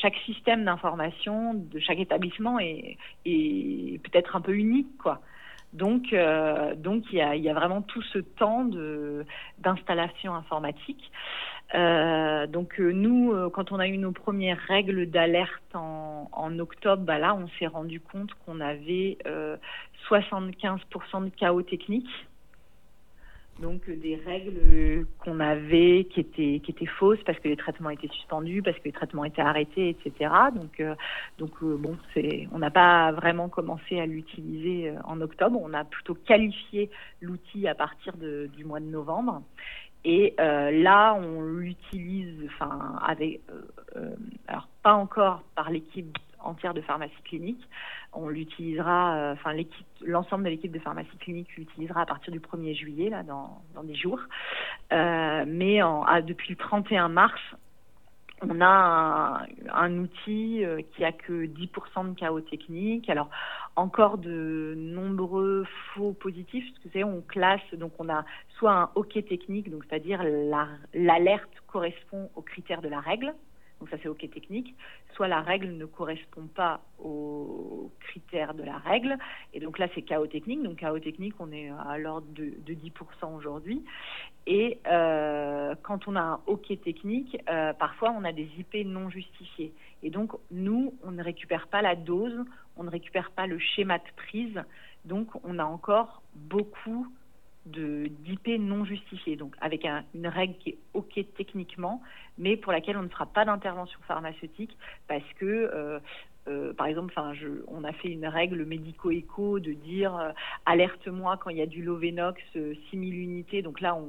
chaque 0.00 0.16
système 0.24 0.64
d'information 0.64 1.52
de 1.54 1.78
chaque 1.80 1.98
établissement 1.98 2.58
est, 2.58 2.96
est 3.26 4.02
peut-être 4.02 4.36
un 4.36 4.40
peu 4.40 4.54
unique, 4.54 4.96
quoi. 4.98 5.20
Donc, 5.72 6.14
donc 6.76 7.04
il 7.12 7.18
y 7.18 7.22
a, 7.22 7.34
y 7.34 7.48
a, 7.48 7.54
vraiment 7.54 7.82
tout 7.82 8.02
ce 8.02 8.18
temps 8.18 8.68
d'installation 9.58 10.34
informatique. 10.34 11.10
Euh, 11.74 12.46
donc 12.46 12.78
euh, 12.78 12.92
nous, 12.92 13.32
euh, 13.32 13.48
quand 13.48 13.72
on 13.72 13.78
a 13.78 13.86
eu 13.88 13.96
nos 13.96 14.12
premières 14.12 14.58
règles 14.68 15.06
d'alerte 15.06 15.74
en, 15.74 16.58
octobre, 16.58 17.02
bah 17.02 17.18
là, 17.18 17.34
on 17.34 17.48
s'est 17.58 17.66
rendu 17.66 17.98
compte 18.00 18.30
qu'on 18.44 18.60
avait 18.60 19.16
75% 20.10 21.24
de 21.24 21.30
chaos 21.30 21.62
technique. 21.62 22.08
Donc 23.60 23.88
des 23.88 24.16
règles 24.16 25.06
qu'on 25.18 25.38
avait 25.38 26.08
qui 26.10 26.20
étaient 26.20 26.60
qui 26.64 26.70
étaient 26.70 26.86
fausses 26.86 27.22
parce 27.24 27.38
que 27.38 27.48
les 27.48 27.56
traitements 27.56 27.90
étaient 27.90 28.08
suspendus, 28.08 28.62
parce 28.62 28.76
que 28.78 28.84
les 28.84 28.92
traitements 28.92 29.24
étaient 29.24 29.42
arrêtés, 29.42 29.90
etc. 29.90 30.32
Donc 30.54 30.82
donc 31.38 31.62
bon, 31.62 31.96
c'est 32.14 32.48
on 32.52 32.58
n'a 32.58 32.70
pas 32.70 33.12
vraiment 33.12 33.48
commencé 33.48 34.00
à 34.00 34.06
l'utiliser 34.06 34.92
en 35.04 35.20
octobre. 35.20 35.60
On 35.62 35.74
a 35.74 35.84
plutôt 35.84 36.14
qualifié 36.14 36.90
l'outil 37.20 37.68
à 37.68 37.74
partir 37.74 38.16
de, 38.16 38.50
du 38.56 38.64
mois 38.64 38.80
de 38.80 38.86
novembre. 38.86 39.42
Et 40.04 40.34
euh, 40.40 40.70
là, 40.82 41.14
on 41.14 41.42
l'utilise, 41.42 42.44
enfin, 42.46 42.98
avec, 43.06 43.40
euh, 43.50 43.62
euh, 43.96 44.14
alors 44.48 44.68
pas 44.82 44.94
encore 44.94 45.42
par 45.54 45.70
l'équipe 45.70 46.18
entière 46.44 46.74
de 46.74 46.80
pharmacie 46.80 47.22
clinique. 47.24 47.62
On 48.12 48.28
l'utilisera, 48.28 49.32
enfin, 49.32 49.52
l'équipe, 49.52 49.86
l'ensemble 50.04 50.44
de 50.44 50.50
l'équipe 50.50 50.72
de 50.72 50.78
pharmacie 50.78 51.16
clinique 51.18 51.48
l'utilisera 51.56 52.02
à 52.02 52.06
partir 52.06 52.32
du 52.32 52.40
1er 52.40 52.74
juillet, 52.74 53.10
là, 53.10 53.22
dans, 53.22 53.62
dans 53.74 53.82
des 53.82 53.94
jours. 53.94 54.20
mais 54.90 55.82
en, 55.82 56.04
depuis 56.20 56.50
le 56.50 56.56
31 56.56 57.08
mars, 57.08 57.40
on 58.42 58.60
a 58.60 59.46
un, 59.72 59.98
outil 59.98 60.64
euh, 60.64 60.80
qui 60.94 61.04
a 61.04 61.12
que 61.12 61.46
10% 61.46 62.10
de 62.10 62.18
chaos 62.18 62.40
technique. 62.40 63.08
Alors 63.08 63.30
encore 63.76 64.18
de 64.18 64.74
nombreux 64.76 65.64
faux 65.94 66.12
positifs, 66.12 66.64
parce 66.70 66.84
que 66.84 66.88
c'est 66.92 67.04
on 67.04 67.20
classe, 67.22 67.60
donc 67.74 67.92
on 67.98 68.08
a 68.08 68.24
soit 68.58 68.72
un 68.72 68.90
OK 68.94 69.12
technique, 69.28 69.70
donc 69.70 69.84
c'est-à-dire 69.88 70.22
l'alerte 70.92 71.50
correspond 71.68 72.30
aux 72.34 72.42
critères 72.42 72.82
de 72.82 72.88
la 72.88 73.00
règle, 73.00 73.32
donc 73.82 73.90
ça 73.90 73.96
c'est 74.00 74.08
OK 74.08 74.30
technique, 74.30 74.76
soit 75.16 75.26
la 75.26 75.40
règle 75.40 75.72
ne 75.72 75.86
correspond 75.86 76.46
pas 76.46 76.82
aux 77.02 77.90
critères 77.98 78.54
de 78.54 78.62
la 78.62 78.78
règle, 78.78 79.18
et 79.52 79.58
donc 79.58 79.80
là 79.80 79.88
c'est 79.92 80.02
chaos 80.02 80.28
technique, 80.28 80.62
donc 80.62 80.76
chaos 80.76 81.00
technique 81.00 81.34
on 81.40 81.50
est 81.50 81.68
à 81.84 81.98
l'ordre 81.98 82.28
de, 82.30 82.54
10% 82.72 83.34
aujourd'hui, 83.34 83.84
et 84.46 84.78
euh, 84.86 85.74
quand 85.82 86.06
on 86.06 86.14
a 86.14 86.20
un 86.20 86.40
OK 86.46 86.68
technique, 86.84 87.36
euh, 87.50 87.72
parfois 87.72 88.14
on 88.16 88.22
a 88.22 88.30
des 88.30 88.48
IP 88.56 88.86
non 88.86 89.10
justifiés, 89.10 89.72
et 90.04 90.10
donc 90.10 90.30
nous 90.52 90.94
on 91.02 91.10
ne 91.10 91.24
récupère 91.24 91.66
pas 91.66 91.82
la 91.82 91.96
dose, 91.96 92.38
on 92.76 92.84
ne 92.84 92.90
récupère 92.90 93.32
pas 93.32 93.48
le 93.48 93.58
schéma 93.58 93.98
de 93.98 94.04
prise, 94.14 94.62
donc 95.04 95.26
on 95.42 95.58
a 95.58 95.64
encore 95.64 96.22
beaucoup 96.36 97.08
d'IP 97.66 98.58
non 98.58 98.84
justifiés, 98.84 99.36
donc 99.36 99.54
avec 99.60 99.86
une 100.14 100.26
règle 100.26 100.54
qui 100.58 100.70
est 100.70 100.78
OK 100.94 101.20
techniquement, 101.36 102.02
mais 102.38 102.56
pour 102.56 102.72
laquelle 102.72 102.96
on 102.96 103.02
ne 103.02 103.08
fera 103.08 103.26
pas 103.26 103.44
d'intervention 103.44 104.00
pharmaceutique 104.06 104.76
parce 105.06 105.24
que, 105.38 105.46
euh, 105.46 106.00
euh, 106.48 106.72
par 106.74 106.86
exemple, 106.86 107.14
on 107.68 107.84
a 107.84 107.92
fait 107.92 108.08
une 108.08 108.26
règle 108.26 108.64
médico-éco 108.64 109.60
de 109.60 109.72
dire 109.72 110.16
euh, 110.16 110.30
alerte-moi 110.66 111.36
quand 111.36 111.50
il 111.50 111.58
y 111.58 111.62
a 111.62 111.66
du 111.66 111.82
Lovenox 111.82 112.40
6000 112.52 113.14
unités. 113.14 113.62
Donc 113.62 113.80
là, 113.80 113.94
on, 113.94 114.08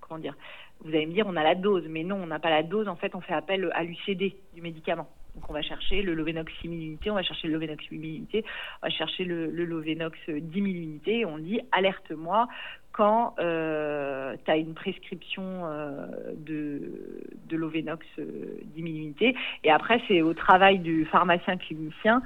comment 0.00 0.20
dire, 0.20 0.36
vous 0.80 0.90
allez 0.90 1.06
me 1.06 1.12
dire 1.12 1.26
on 1.26 1.36
a 1.36 1.42
la 1.42 1.56
dose, 1.56 1.84
mais 1.88 2.04
non, 2.04 2.16
on 2.16 2.26
n'a 2.26 2.38
pas 2.38 2.50
la 2.50 2.62
dose. 2.62 2.86
En 2.86 2.96
fait, 2.96 3.14
on 3.16 3.20
fait 3.20 3.34
appel 3.34 3.70
à 3.74 3.82
l'UCD 3.82 4.36
du 4.54 4.62
médicament. 4.62 5.08
Donc 5.34 5.50
on 5.50 5.52
va 5.52 5.62
chercher 5.62 6.02
le 6.02 6.14
Lovenox 6.14 6.52
6000 6.60 6.86
unités, 6.86 7.10
on 7.10 7.14
va 7.14 7.22
chercher 7.22 7.48
le 7.48 7.54
Lovenox 7.54 7.84
8000 7.90 8.16
unités, 8.16 8.44
on 8.82 8.86
va 8.86 8.90
chercher 8.90 9.24
le, 9.24 9.50
le 9.50 9.64
Lovenox 9.64 10.16
10 10.28 10.52
000 10.52 10.66
unités 10.66 11.20
et 11.20 11.26
on 11.26 11.38
dit 11.38 11.60
alerte-moi 11.72 12.48
quand 12.92 13.34
euh, 13.40 14.36
tu 14.44 14.50
as 14.50 14.56
une 14.56 14.74
prescription 14.74 15.42
euh, 15.64 16.06
de, 16.36 17.24
de 17.46 17.56
l'Ovenox 17.56 18.06
euh, 18.20 18.60
10 18.76 18.82
000 18.82 18.94
unités. 18.94 19.34
Et 19.64 19.70
après, 19.72 20.00
c'est 20.06 20.22
au 20.22 20.32
travail 20.32 20.78
du 20.78 21.04
pharmacien 21.06 21.56
clinicien 21.56 22.22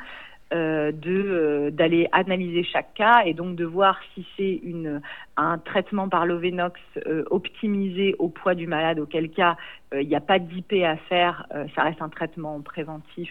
euh, 0.55 0.93
de 0.93 1.11
euh, 1.11 1.71
d'aller 1.71 2.09
analyser 2.13 2.65
chaque 2.65 2.95
cas 2.95 3.21
et 3.27 3.35
donc 3.35 3.55
de 3.55 3.67
voir 3.67 4.01
si 4.15 4.27
c'est 4.35 4.55
une 4.63 5.03
un 5.37 5.59
traitement 5.59 6.09
par 6.09 6.25
l'Ovenox 6.25 6.81
euh, 7.07 7.25
optimisé 7.31 8.17
au 8.19 8.31
poids 8.31 8.55
du 8.55 8.67
malade, 8.67 8.99
auquel 8.99 9.29
cas 9.29 9.59
il 9.93 10.09
n'y 10.09 10.17
a 10.17 10.23
pas 10.23 10.39
d'IP 10.39 10.73
à 10.85 10.97
faire, 10.97 11.47
ça 11.75 11.83
reste 11.83 12.01
un 12.01 12.09
traitement 12.09 12.61
préventif 12.63 13.31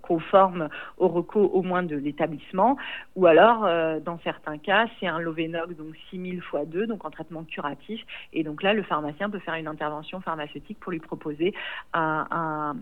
conforme 0.00 0.68
au 0.96 1.08
recours 1.08 1.54
au 1.54 1.62
moins 1.62 1.82
de 1.82 1.96
l'établissement, 1.96 2.78
ou 3.16 3.26
alors 3.26 3.68
dans 4.00 4.18
certains 4.24 4.56
cas 4.56 4.86
c'est 4.98 5.06
un 5.06 5.18
Lovenox 5.18 5.76
donc 5.76 5.94
6000 6.10 6.36
x 6.36 6.66
2 6.66 6.86
donc 6.86 7.04
en 7.04 7.10
traitement 7.10 7.44
curatif. 7.44 8.00
Et 8.32 8.44
donc 8.44 8.62
là 8.62 8.72
le 8.72 8.82
pharmacien 8.82 9.28
peut 9.28 9.40
faire 9.40 9.54
une 9.54 9.68
intervention 9.68 10.20
pharmaceutique 10.20 10.78
pour 10.80 10.92
lui 10.92 11.00
proposer 11.00 11.52
un, 11.92 12.74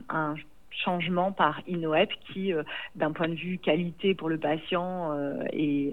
changement 0.70 1.32
par 1.32 1.60
INOEP 1.68 2.10
qui, 2.32 2.52
euh, 2.52 2.62
d'un 2.94 3.12
point 3.12 3.28
de 3.28 3.34
vue 3.34 3.58
qualité 3.58 4.14
pour 4.14 4.28
le 4.28 4.38
patient, 4.38 5.14
est 5.52 5.92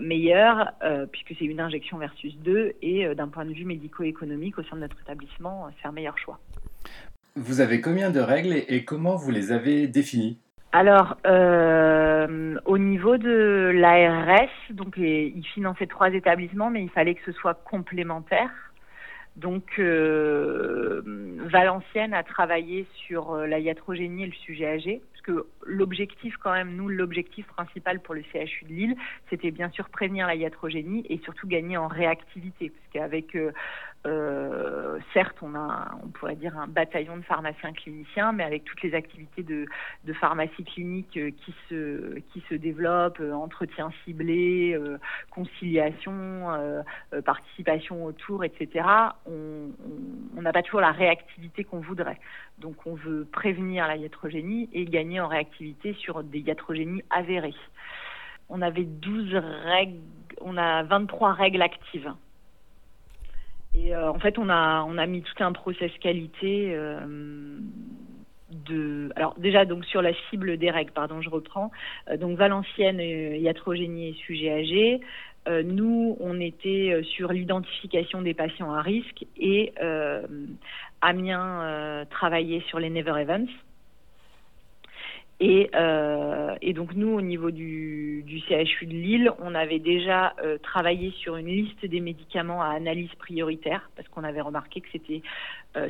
meilleur 0.00 0.72
puisque 1.10 1.34
c'est 1.38 1.46
une 1.46 1.60
injection 1.60 1.98
versus 1.98 2.36
deux 2.38 2.74
et 2.82 3.14
d'un 3.14 3.28
point 3.28 3.44
de 3.44 3.52
vue 3.52 3.64
médico-économique 3.64 4.58
au 4.58 4.62
sein 4.64 4.76
de 4.76 4.82
notre 4.82 5.00
établissement, 5.00 5.68
c'est 5.80 5.88
un 5.88 5.92
meilleur 5.92 6.18
choix. 6.18 6.38
Vous 7.34 7.60
avez 7.60 7.80
combien 7.80 8.10
de 8.10 8.20
règles 8.20 8.54
et 8.68 8.84
comment 8.84 9.16
vous 9.16 9.30
les 9.30 9.52
avez 9.52 9.86
définies? 9.86 10.38
Alors, 10.72 11.16
euh, 11.26 12.58
au 12.66 12.76
niveau 12.76 13.16
de 13.16 13.72
l'ARS, 13.74 14.50
donc 14.70 14.96
il 14.98 15.42
finançait 15.54 15.86
trois 15.86 16.10
établissements, 16.10 16.70
mais 16.70 16.82
il 16.82 16.90
fallait 16.90 17.14
que 17.14 17.24
ce 17.24 17.32
soit 17.32 17.54
complémentaire. 17.54 18.50
Donc, 19.36 19.78
euh, 19.78 21.02
Valenciennes 21.50 22.14
a 22.14 22.22
travaillé 22.22 22.86
sur 23.06 23.32
euh, 23.32 23.46
la 23.46 23.58
iatrogénie 23.58 24.22
et 24.22 24.26
le 24.26 24.32
sujet 24.32 24.66
âgé, 24.66 25.02
parce 25.12 25.22
que 25.22 25.46
l'objectif, 25.66 26.36
quand 26.38 26.52
même, 26.52 26.74
nous, 26.74 26.88
l'objectif 26.88 27.46
principal 27.48 28.00
pour 28.00 28.14
le 28.14 28.22
CHU 28.22 28.64
de 28.64 28.72
Lille, 28.72 28.96
c'était 29.28 29.50
bien 29.50 29.68
sûr 29.70 29.90
prévenir 29.90 30.26
la 30.26 30.36
iatrogénie 30.36 31.04
et 31.10 31.18
surtout 31.18 31.46
gagner 31.46 31.76
en 31.76 31.86
réactivité, 31.86 32.70
parce 32.70 32.92
qu'avec 32.92 33.36
euh, 34.06 34.98
certes, 35.12 35.36
on 35.42 35.54
a, 35.54 35.90
on 36.04 36.08
pourrait 36.08 36.36
dire, 36.36 36.56
un 36.56 36.68
bataillon 36.68 37.16
de 37.16 37.22
pharmaciens 37.22 37.72
cliniciens, 37.72 38.32
mais 38.32 38.44
avec 38.44 38.64
toutes 38.64 38.82
les 38.82 38.94
activités 38.94 39.42
de, 39.42 39.66
pharmacie 40.14 40.64
clinique 40.64 41.16
euh, 41.16 41.30
qui 41.30 41.54
se, 41.68 42.18
qui 42.32 42.42
se 42.48 42.54
développent, 42.54 43.20
euh, 43.20 43.32
entretien 43.32 43.90
ciblé, 44.04 44.78
conciliation, 45.30 46.46
participation 47.24 48.04
autour, 48.04 48.44
etc., 48.44 48.86
on 49.26 50.42
n'a 50.42 50.52
pas 50.52 50.62
toujours 50.62 50.80
la 50.80 50.92
réactivité 50.92 51.64
qu'on 51.64 51.80
voudrait. 51.80 52.18
Donc, 52.58 52.86
on 52.86 52.94
veut 52.94 53.26
prévenir 53.30 53.86
la 53.86 53.96
iatrogénie 53.96 54.68
et 54.72 54.84
gagner 54.84 55.20
en 55.20 55.28
réactivité 55.28 55.94
sur 55.94 56.22
des 56.22 56.40
iatrogénies 56.40 57.02
avérées. 57.10 57.54
On 58.48 58.62
avait 58.62 58.84
12 58.84 59.34
règles, 59.34 59.98
on 60.40 60.56
a 60.56 60.82
23 60.84 61.32
règles 61.32 61.62
actives. 61.62 62.12
Euh, 63.76 64.08
en 64.08 64.18
fait, 64.18 64.38
on 64.38 64.48
a, 64.48 64.84
on 64.88 64.98
a 64.98 65.06
mis 65.06 65.22
tout 65.22 65.42
un 65.42 65.52
process 65.52 65.90
qualité. 66.00 66.74
Euh, 66.74 67.00
de, 68.66 69.10
alors 69.16 69.34
déjà 69.38 69.64
donc 69.64 69.84
sur 69.84 70.02
la 70.02 70.12
cible 70.30 70.56
des 70.56 70.70
règles, 70.70 70.92
pardon, 70.92 71.20
je 71.20 71.28
reprends. 71.28 71.70
Euh, 72.08 72.16
donc 72.16 72.38
Valenciennes, 72.38 73.00
iatrogénie 73.00 74.10
et 74.10 74.12
sujet 74.14 74.52
âgé. 74.52 75.00
nous, 75.64 76.16
on 76.20 76.40
était 76.40 77.00
sur 77.02 77.32
l'identification 77.32 78.22
des 78.22 78.34
patients 78.34 78.72
à 78.72 78.82
risque 78.82 79.24
et 79.36 79.72
Amiens 81.00 82.04
travaillait 82.10 82.62
sur 82.68 82.80
les 82.80 82.90
never 82.90 83.20
events. 83.20 83.52
Et, 85.38 85.70
et, 86.62 86.72
donc 86.72 86.94
nous, 86.94 87.08
au 87.08 87.20
niveau 87.20 87.50
du, 87.50 88.22
du, 88.24 88.40
CHU 88.40 88.86
de 88.86 88.92
Lille, 88.92 89.32
on 89.38 89.54
avait 89.54 89.78
déjà 89.78 90.34
travaillé 90.62 91.10
sur 91.10 91.36
une 91.36 91.48
liste 91.48 91.84
des 91.84 92.00
médicaments 92.00 92.62
à 92.62 92.68
analyse 92.68 93.14
prioritaire, 93.18 93.90
parce 93.96 94.08
qu'on 94.08 94.24
avait 94.24 94.40
remarqué 94.40 94.80
que 94.80 94.88
c'était 94.90 95.20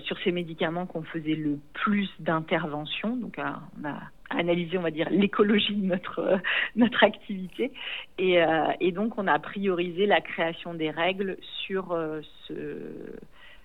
sur 0.00 0.18
ces 0.24 0.32
médicaments 0.32 0.86
qu'on 0.86 1.04
faisait 1.04 1.36
le 1.36 1.60
plus 1.74 2.10
d'interventions. 2.18 3.14
Donc 3.14 3.36
on 3.38 3.88
a 3.88 4.00
analyser, 4.30 4.78
on 4.78 4.82
va 4.82 4.90
dire, 4.90 5.08
l'écologie 5.10 5.74
de 5.74 5.86
notre, 5.86 6.18
euh, 6.20 6.36
notre 6.76 7.04
activité. 7.04 7.72
Et, 8.18 8.42
euh, 8.42 8.66
et, 8.80 8.92
donc, 8.92 9.18
on 9.18 9.26
a 9.26 9.38
priorisé 9.38 10.06
la 10.06 10.20
création 10.20 10.74
des 10.74 10.90
règles 10.90 11.36
sur, 11.66 11.92
euh, 11.92 12.20
ce, 12.46 12.54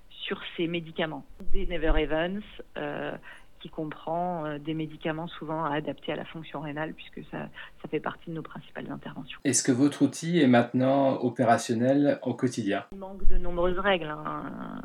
sur 0.10 0.42
ces 0.56 0.68
médicaments. 0.68 1.26
Des 1.54 1.66
Never 1.68 1.94
Evans, 1.98 2.42
qui 3.62 3.70
comprend 3.70 4.58
des 4.58 4.74
médicaments 4.74 5.27
souvent 5.27 5.63
adaptés 5.63 6.12
à 6.12 6.15
la 6.15 6.25
fonction 6.25 6.62
rénale, 6.62 6.94
puisque 6.94 7.22
ça, 7.30 7.50
ça 7.82 7.88
fait 7.89 8.00
partie 8.00 8.30
de 8.30 8.36
nos 8.36 8.41
principales 8.41 8.91
interventions. 8.91 9.39
Est-ce 9.44 9.63
que 9.63 9.72
votre 9.72 10.01
outil 10.01 10.41
est 10.41 10.48
maintenant 10.48 11.20
opérationnel 11.22 12.20
au 12.24 12.34
quotidien? 12.34 12.86
Il 12.91 12.98
manque 12.98 13.27
de 13.27 13.38
nombreuses 13.38 13.80
règles. 13.80 14.10
Hein. 14.10 14.82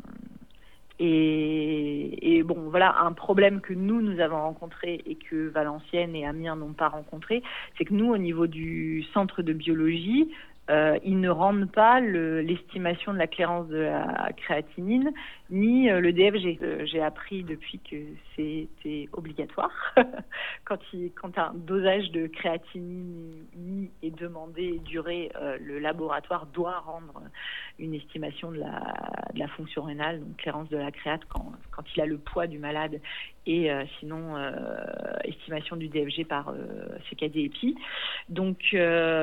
Et, 0.99 2.37
et, 2.37 2.43
bon, 2.43 2.69
voilà, 2.69 3.01
un 3.01 3.13
problème 3.13 3.61
que 3.61 3.73
nous, 3.73 4.01
nous 4.01 4.19
avons 4.19 4.41
rencontré 4.41 5.03
et 5.05 5.15
que 5.15 5.47
Valenciennes 5.49 6.15
et 6.15 6.25
Amiens 6.25 6.55
n'ont 6.55 6.73
pas 6.73 6.87
rencontré, 6.87 7.43
c'est 7.77 7.85
que 7.85 7.93
nous, 7.93 8.11
au 8.11 8.17
niveau 8.17 8.47
du 8.47 9.03
centre 9.13 9.43
de 9.43 9.53
biologie, 9.53 10.31
euh, 10.69 10.97
ils 11.03 11.19
ne 11.19 11.29
rendent 11.29 11.71
pas 11.71 12.01
l'estimation 12.01 13.13
de 13.13 13.17
la 13.17 13.27
clairance 13.27 13.67
de 13.67 13.77
la 13.77 14.31
créatinine 14.35 15.13
ni 15.49 15.89
euh, 15.89 15.99
le 15.99 16.13
DFG. 16.13 16.59
Euh, 16.61 16.85
j'ai 16.85 17.01
appris 17.01 17.43
depuis 17.43 17.79
que 17.79 17.95
c'était 18.35 19.09
obligatoire. 19.13 19.71
quand, 20.65 20.79
un 21.37 21.53
dosage 21.53 22.11
de 22.11 22.27
créatinine 22.27 23.89
est 24.03 24.15
demandé 24.17 24.63
et 24.63 24.79
duré, 24.79 25.31
le 25.61 25.79
laboratoire 25.79 26.45
doit 26.47 26.79
rendre 26.79 27.21
une 27.79 27.93
estimation 27.93 28.51
de 28.51 28.59
la, 28.59 29.47
fonction 29.49 29.83
rénale, 29.83 30.19
donc 30.19 30.37
clairance 30.37 30.69
de 30.69 30.77
la 30.77 30.91
créate 30.91 31.21
quand, 31.29 31.51
il 31.95 32.01
a 32.01 32.05
le 32.05 32.17
poids 32.17 32.47
du 32.47 32.59
malade 32.59 32.99
et 33.45 33.69
sinon 33.99 34.35
estimation 35.23 35.77
du 35.77 35.87
DFG 35.87 36.25
par 36.27 36.53
CKD 37.09 37.45
EPI. 37.45 37.75
Donc, 38.29 38.75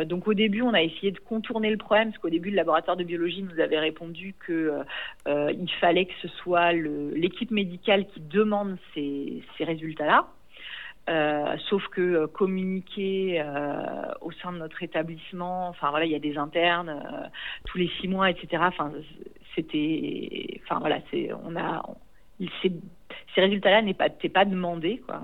donc 0.07 0.29
au 0.29 0.35
début, 0.35 0.63
on 0.63 0.73
a 0.73 0.83
essayé 0.83 1.13
de 1.13 1.19
contourner 1.19 1.71
le 1.71 1.77
problème 1.77 2.09
parce 2.09 2.19
qu'au 2.19 2.31
début, 2.31 2.51
le 2.51 2.57
laboratoire 2.57 2.97
de 2.97 3.05
biologie 3.05 3.43
nous 3.43 3.61
avait 3.61 3.79
répondu 3.79 4.35
que 4.47 4.73
il 5.27 5.71
fallait 5.81 6.07
que 6.07 6.14
ce 6.23 6.29
soit 6.29 6.73
l'équipe 6.73 7.51
médicale 7.51 8.07
qui 8.07 8.21
demande 8.21 8.77
ces, 8.95 9.43
résultats-là. 9.61 10.27
Euh, 11.11 11.57
sauf 11.69 11.87
que 11.89 12.01
euh, 12.01 12.27
communiquer 12.27 13.39
euh, 13.39 14.11
au 14.23 14.33
sein 14.33 14.53
de 14.53 14.59
notre 14.59 14.83
établissement, 14.83 15.69
enfin 15.69 15.91
voilà, 15.91 16.07
il 16.07 16.13
y 16.13 16.15
a 16.15 16.19
des 16.19 16.39
internes 16.39 16.99
tous 17.67 17.77
les 17.77 17.91
six 18.01 18.09
mois, 18.09 18.31
etc. 18.31 18.63
Enfin, 18.67 18.91
c'était, 19.55 20.61
enfin 20.65 20.79
voilà, 20.81 21.01
c'est, 21.11 21.31
on 21.45 21.57
a, 21.57 21.83
ces 22.59 23.41
résultats-là 23.41 23.83
n'est 23.83 23.93
pas, 23.93 24.09
pas 24.09 24.45
demandé, 24.47 25.03
quoi. 25.07 25.21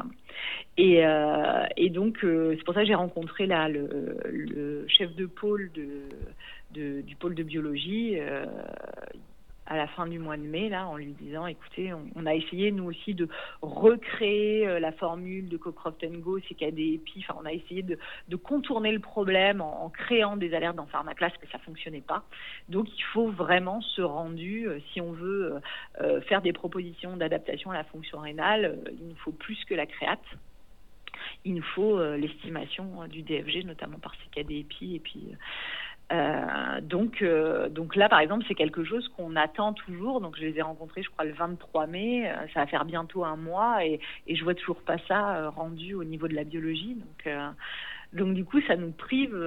Et, 0.76 1.02
donc 1.90 2.18
c'est 2.20 2.64
pour 2.64 2.75
ça 2.75 2.80
que 2.80 2.87
j'ai 2.87 2.94
rencontré 2.94 3.47
le, 3.47 4.85
chef 4.87 5.14
de 5.14 5.25
pôle 5.26 5.70
du 6.73 7.16
pôle 7.16 7.35
de 7.35 7.42
biologie 7.42 8.18
à 9.70 9.76
la 9.76 9.86
fin 9.86 10.08
du 10.08 10.18
mois 10.18 10.36
de 10.36 10.42
mai, 10.42 10.68
là, 10.68 10.88
en 10.88 10.96
lui 10.96 11.12
disant, 11.12 11.46
écoutez, 11.46 11.92
on, 11.94 12.26
a 12.26 12.34
essayé 12.34 12.72
nous 12.72 12.86
aussi 12.86 13.14
de 13.14 13.28
recréer 13.62 14.66
euh, 14.66 14.80
la 14.80 14.90
formule 14.90 15.48
de 15.48 15.56
Cocroft 15.56 16.04
Go, 16.04 16.40
CKD-EPI, 16.40 17.24
enfin, 17.28 17.38
on 17.40 17.46
a 17.46 17.52
essayé 17.52 17.84
de, 17.84 17.96
contourner 18.36 18.90
le 18.90 18.98
problème 18.98 19.60
en, 19.60 19.88
créant 19.88 20.36
des 20.36 20.54
alertes 20.54 20.74
dans 20.74 20.86
Pharmaclass, 20.86 21.30
que 21.40 21.48
ça 21.52 21.58
fonctionnait 21.58 22.00
pas. 22.00 22.24
Donc, 22.68 22.88
il 22.98 23.04
faut 23.12 23.28
vraiment 23.28 23.80
ce 23.80 24.02
rendu, 24.02 24.66
euh, 24.66 24.80
si 24.92 25.00
on 25.00 25.12
veut 25.12 25.60
euh, 26.00 26.20
faire 26.22 26.42
des 26.42 26.52
propositions 26.52 27.16
d'adaptation 27.16 27.70
à 27.70 27.74
la 27.74 27.84
fonction 27.84 28.18
rénale, 28.18 28.76
il 29.00 29.06
nous 29.06 29.16
faut 29.16 29.32
plus 29.32 29.64
que 29.66 29.74
la 29.74 29.86
créate 29.86 30.18
il 31.44 31.54
nous 31.54 31.62
faut 31.62 32.02
l'estimation 32.16 33.06
du 33.06 33.22
DFG, 33.22 33.64
notamment 33.64 33.98
par 33.98 34.14
CKD-EPI, 34.16 34.96
et 34.96 35.00
puis 35.00 35.36
euh, 36.12 36.80
donc, 36.80 37.22
euh, 37.22 37.68
donc 37.68 37.94
là, 37.94 38.08
par 38.08 38.20
exemple, 38.20 38.44
c'est 38.48 38.54
quelque 38.54 38.84
chose 38.84 39.08
qu'on 39.16 39.36
attend 39.36 39.72
toujours. 39.72 40.20
Donc, 40.20 40.36
je 40.36 40.42
les 40.42 40.58
ai 40.58 40.62
rencontrés, 40.62 41.02
je 41.02 41.10
crois, 41.10 41.24
le 41.24 41.32
23 41.32 41.86
mai. 41.86 42.28
Euh, 42.28 42.34
ça 42.52 42.60
va 42.60 42.66
faire 42.66 42.84
bientôt 42.84 43.24
un 43.24 43.36
mois 43.36 43.84
et, 43.84 44.00
et 44.26 44.34
je 44.34 44.42
vois 44.42 44.54
toujours 44.54 44.80
pas 44.82 44.96
ça 45.06 45.50
rendu 45.50 45.94
au 45.94 46.04
niveau 46.04 46.28
de 46.28 46.34
la 46.34 46.44
biologie. 46.44 46.94
Donc, 46.96 47.34
donc 48.12 48.34
du 48.34 48.44
coup, 48.44 48.60
ça 48.62 48.74
nous 48.74 48.90
prive 48.90 49.38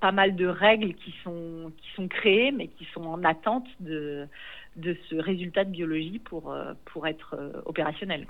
pas 0.00 0.12
mal 0.12 0.36
de 0.36 0.46
règles 0.46 0.94
qui 0.94 1.12
sont 1.24 1.72
qui 1.76 1.90
sont 1.96 2.06
créées, 2.06 2.52
mais 2.52 2.68
qui 2.68 2.84
sont 2.94 3.02
en 3.02 3.24
attente 3.24 3.66
de 3.80 4.28
de 4.76 4.96
ce 5.10 5.16
résultat 5.16 5.64
de 5.64 5.70
biologie 5.70 6.20
pour 6.20 6.54
pour 6.84 7.08
être 7.08 7.36
opérationnel. 7.64 8.26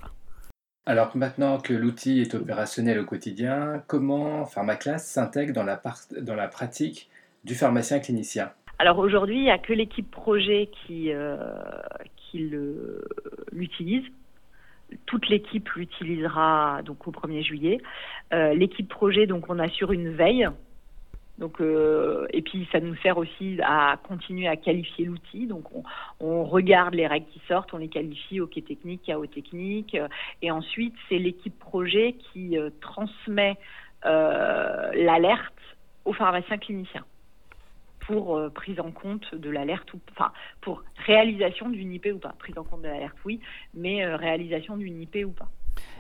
Alors 0.87 1.15
maintenant 1.15 1.59
que 1.59 1.75
l'outil 1.75 2.23
est 2.23 2.35
opérationnel 2.35 2.99
au 2.99 3.05
quotidien, 3.05 3.85
comment 3.89 4.47
Pharmaclass 4.47 5.05
s'intègre 5.05 5.53
dans 5.53 5.65
la, 5.65 5.79
dans 6.23 6.35
la 6.35 6.49
pratique 6.49 7.11
du 7.49 7.55
pharmacien 7.55 7.99
clinicien 7.99 8.53
Alors 8.79 8.99
aujourd'hui, 8.99 9.39
il 9.39 9.43
n'y 9.43 9.51
a 9.51 9.59
que 9.59 9.73
l'équipe 9.73 10.09
projet 10.09 10.69
qui, 10.71 11.11
euh, 11.13 11.37
qui 12.17 12.51
l'utilise. 13.53 14.05
Toute 15.07 15.29
l'équipe 15.29 15.69
l'utilisera 15.71 16.83
donc 16.85 17.09
au 17.09 17.11
1er 17.11 17.43
juillet. 17.43 17.79
Euh, 18.33 18.55
l'équipe 18.55 18.89
projet, 18.89 19.27
donc 19.27 19.47
on 19.49 19.59
assure 19.59 19.93
une 19.93 20.11
veille. 20.11 20.49
Donc, 21.39 21.61
euh, 21.61 22.27
et 22.33 22.43
puis 22.43 22.69
ça 22.73 22.81
nous 22.81 22.97
sert 22.97 23.17
aussi 23.17 23.59
à 23.63 23.97
continuer 24.03 24.49
à 24.49 24.57
qualifier 24.57 25.07
l'outil. 25.07 25.47
Donc 25.47 25.65
on, 26.21 26.45
regarde 26.45 26.95
les 26.95 27.07
règles 27.07 27.29
qui 27.33 27.41
sortent, 27.49 27.73
on 27.73 27.79
les 27.79 27.89
qualifie 27.89 28.41
OK 28.41 28.63
technique, 28.67 29.03
KO 29.07 29.27
technique, 29.27 29.97
et 30.43 30.51
ensuite 30.51 30.95
c'est 31.09 31.19
l'équipe 31.19 31.59
projet 31.59 32.17
qui 32.33 32.59
transmet 32.81 33.57
l'alerte 34.05 35.55
au 36.05 36.13
pharmacien 36.13 36.59
clinicien 36.59 37.05
pour 38.09 38.39
euh, 38.39 38.49
prise 38.49 38.81
en 38.81 38.91
compte 38.91 39.35
de 39.35 39.51
l'alerte 39.51 39.93
ou 39.93 40.01
enfin 40.11 40.33
pour 40.63 40.83
réalisation 41.07 41.69
d'une 41.69 41.93
IP 41.93 42.09
ou 42.15 42.19
pas. 42.19 42.35
Prise 42.39 42.57
en 42.57 42.65
compte 42.65 42.81
de 42.81 42.89
l'alerte, 42.89 43.17
oui, 43.27 43.39
mais 43.75 44.03
euh, 44.03 44.17
réalisation 44.17 44.79
d'une 44.79 45.01
IP 45.03 45.19
ou 45.27 45.31
pas. 45.31 45.49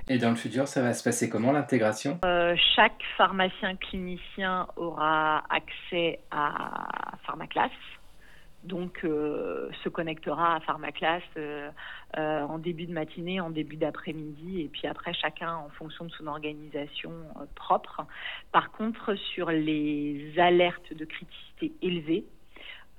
Et 0.08 0.16
dans 0.16 0.30
le 0.30 0.36
futur, 0.36 0.66
ça 0.66 0.80
va 0.80 0.94
se 0.94 1.04
passer 1.04 1.28
comment 1.28 1.52
l'intégration? 1.52 2.18
Euh, 2.24 2.56
Chaque 2.74 3.00
pharmacien 3.18 3.76
clinicien 3.76 4.66
aura 4.76 5.44
accès 5.50 6.20
à 6.30 7.16
Pharmaclass 7.26 7.70
donc 8.64 9.00
euh, 9.04 9.68
se 9.84 9.88
connectera 9.88 10.56
à 10.56 10.60
Pharmaclass 10.60 11.22
euh, 11.36 11.70
euh, 12.16 12.42
en 12.42 12.58
début 12.58 12.86
de 12.86 12.92
matinée, 12.92 13.40
en 13.40 13.50
début 13.50 13.76
d'après-midi, 13.76 14.62
et 14.62 14.68
puis 14.68 14.86
après 14.86 15.14
chacun 15.14 15.54
en 15.54 15.68
fonction 15.70 16.04
de 16.04 16.10
son 16.10 16.26
organisation 16.26 17.12
propre. 17.54 18.02
Par 18.52 18.72
contre, 18.72 19.14
sur 19.14 19.50
les 19.50 20.34
alertes 20.38 20.92
de 20.92 21.04
criticité 21.04 21.72
élevées, 21.82 22.24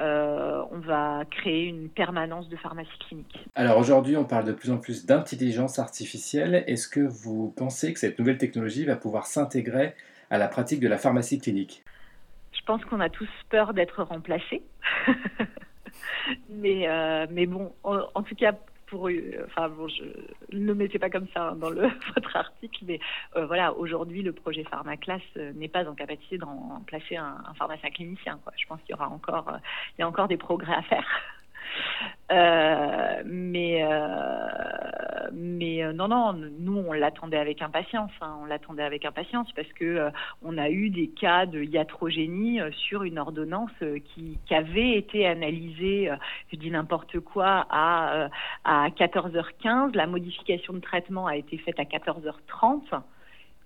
on 0.02 0.80
va 0.80 1.26
créer 1.30 1.66
une 1.66 1.90
permanence 1.90 2.48
de 2.48 2.56
pharmacie 2.56 2.98
clinique. 3.06 3.38
Alors 3.56 3.78
aujourd'hui, 3.78 4.16
on 4.16 4.24
parle 4.24 4.46
de 4.46 4.54
plus 4.54 4.72
en 4.72 4.78
plus 4.78 5.06
d'intelligence 5.06 5.78
artificielle. 5.78 6.64
Est-ce 6.68 6.88
que 6.88 7.02
vous 7.02 7.54
pensez 7.58 7.92
que 7.92 8.00
cette 8.00 8.18
nouvelle 8.18 8.38
technologie 8.38 8.86
va 8.86 8.96
pouvoir 8.96 9.26
s'intégrer 9.26 9.96
à 10.30 10.38
la 10.38 10.48
pratique 10.48 10.80
de 10.80 10.88
la 10.88 10.98
pharmacie 10.98 11.38
clinique? 11.38 11.84
Je 12.54 12.62
pense 12.66 12.84
qu'on 12.86 13.00
a 13.00 13.10
tous 13.10 13.30
peur 13.50 13.74
d'être 13.74 14.04
remplacés. 14.04 14.64
mais, 16.50 16.88
euh, 16.88 17.28
mais 17.30 17.46
bon, 17.46 17.74
en, 17.84 18.24
tout 18.24 18.36
cas, 18.36 18.54
pour, 18.88 19.10
euh, 19.10 19.46
enfin 19.48 19.70
bon, 19.70 19.88
je 19.88 20.04
ne 20.56 20.74
mettez 20.74 21.00
pas 21.00 21.10
comme 21.10 21.28
ça 21.34 21.54
dans 21.56 21.70
le, 21.70 21.90
votre 22.16 22.36
article, 22.36 22.84
mais 22.86 23.00
euh, 23.36 23.46
voilà, 23.46 23.74
aujourd'hui, 23.74 24.22
le 24.22 24.34
projet 24.34 24.64
Pharmaclass 24.64 25.22
n'est 25.56 25.68
pas 25.68 25.88
en 25.88 25.96
capacité 25.96 26.38
de 26.38 26.46
remplacer 26.46 27.18
un, 27.18 27.38
un 27.48 27.54
pharmacien 27.54 27.90
clinicien. 27.90 28.40
Quoi. 28.44 28.54
Je 28.58 28.66
pense 28.68 28.80
qu'il 28.82 28.92
y 28.92 28.94
aura 28.94 29.10
encore, 29.10 29.52
il 29.98 30.02
y 30.02 30.04
a 30.04 30.08
encore 30.08 30.28
des 30.28 30.38
progrès 30.38 30.74
à 30.74 30.82
faire. 30.84 31.08
Euh, 32.32 33.24
mais 33.26 33.84
euh, 33.84 35.30
mais 35.34 35.84
euh, 35.84 35.94
non 35.94 36.08
non 36.08 36.34
nous 36.34 36.78
on 36.78 36.94
l'attendait 36.94 37.40
avec 37.40 37.60
impatience 37.64 38.12
hein, 38.22 38.38
on 38.44 38.46
l'attendait 38.46 38.84
avec 38.84 39.04
impatience 39.04 39.52
parce 39.54 39.68
que 39.70 40.12
on 40.44 40.60
a 40.60 40.70
eu 40.70 40.92
des 40.92 41.08
cas 41.08 41.48
de 41.48 41.64
iatrogénie 41.64 42.60
sur 42.72 43.02
une 43.02 43.18
ordonnance 43.18 43.72
qui, 44.14 44.38
qui 44.46 44.54
avait 44.54 44.92
été 44.92 45.26
analysée 45.26 46.12
je 46.52 46.58
dis 46.58 46.70
n'importe 46.70 47.20
quoi 47.20 47.66
à 47.72 48.30
à 48.64 48.90
14h15 48.90 49.96
la 49.96 50.06
modification 50.06 50.74
de 50.74 50.80
traitement 50.82 51.26
a 51.26 51.36
été 51.36 51.58
faite 51.58 51.80
à 51.80 51.84
14h30 51.84 53.02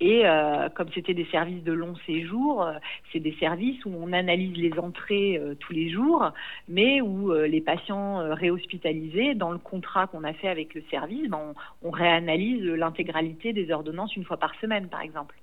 Et 0.06 0.24
euh, 0.26 0.68
comme 0.68 0.90
c'était 0.94 1.14
des 1.14 1.24
services 1.28 1.64
de 1.64 1.72
long 1.72 1.96
séjour, 2.06 2.64
euh, 2.64 2.74
c'est 3.14 3.22
des 3.22 3.32
services 3.40 3.86
où 3.86 3.92
on 3.98 4.12
analyse 4.12 4.54
les 4.58 4.78
entrées 4.78 5.38
euh, 5.38 5.56
tous 5.56 5.72
les 5.72 5.90
jours, 5.90 6.30
mais 6.68 7.00
où 7.00 7.32
les 7.32 7.62
patients 7.62 8.18
réhospitalisés, 8.36 9.34
dans 9.34 9.52
le 9.52 9.60
contrat 9.60 10.08
qu'on 10.08 10.26
a 10.26 10.34
fait 10.34 10.50
avec 10.50 10.74
le 10.74 10.84
service, 10.92 11.30
ben, 11.30 11.54
on, 11.82 11.90
réanalyse 11.90 12.66
l'intégralité 12.66 13.54
des 13.54 13.72
ordonnances 13.72 14.14
une 14.18 14.26
fois 14.26 14.36
par 14.36 14.54
semaine, 14.56 14.90
par 14.90 15.00
exemple. 15.00 15.40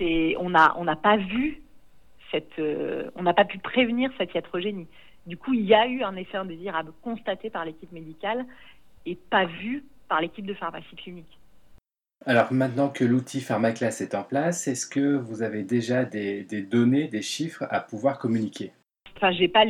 on 0.00 0.48
n'a 0.48 0.96
pas 0.96 1.18
vu 1.18 1.60
cette, 2.30 2.58
on 3.16 3.22
n'a 3.22 3.34
pas 3.34 3.44
pu 3.44 3.58
prévenir 3.58 4.10
cette 4.16 4.32
iatrogénie. 4.32 4.88
Du 5.26 5.36
coup, 5.36 5.52
il 5.52 5.66
y 5.66 5.74
a 5.74 5.86
eu 5.86 6.02
un 6.02 6.16
effet 6.16 6.38
indésirable 6.38 6.92
constaté 7.02 7.50
par 7.50 7.66
l'équipe 7.66 7.92
médicale 7.92 8.46
et 9.04 9.14
pas 9.14 9.44
vu 9.44 9.84
par 10.08 10.22
l'équipe 10.22 10.46
de 10.46 10.54
pharmacie 10.54 10.96
clinique. 10.96 11.38
Alors 12.26 12.52
maintenant 12.52 12.88
que 12.88 13.04
l'outil 13.04 13.40
PharmaClass 13.40 14.00
est 14.00 14.14
en 14.14 14.22
place, 14.22 14.66
est-ce 14.66 14.86
que 14.86 15.16
vous 15.16 15.42
avez 15.42 15.62
déjà 15.62 16.04
des, 16.04 16.44
données, 16.62 17.06
des 17.06 17.20
chiffres 17.20 17.66
à 17.68 17.80
pouvoir 17.80 18.18
communiquer? 18.18 18.72
Enfin, 19.16 19.30
j'ai 19.30 19.46
pas 19.46 19.64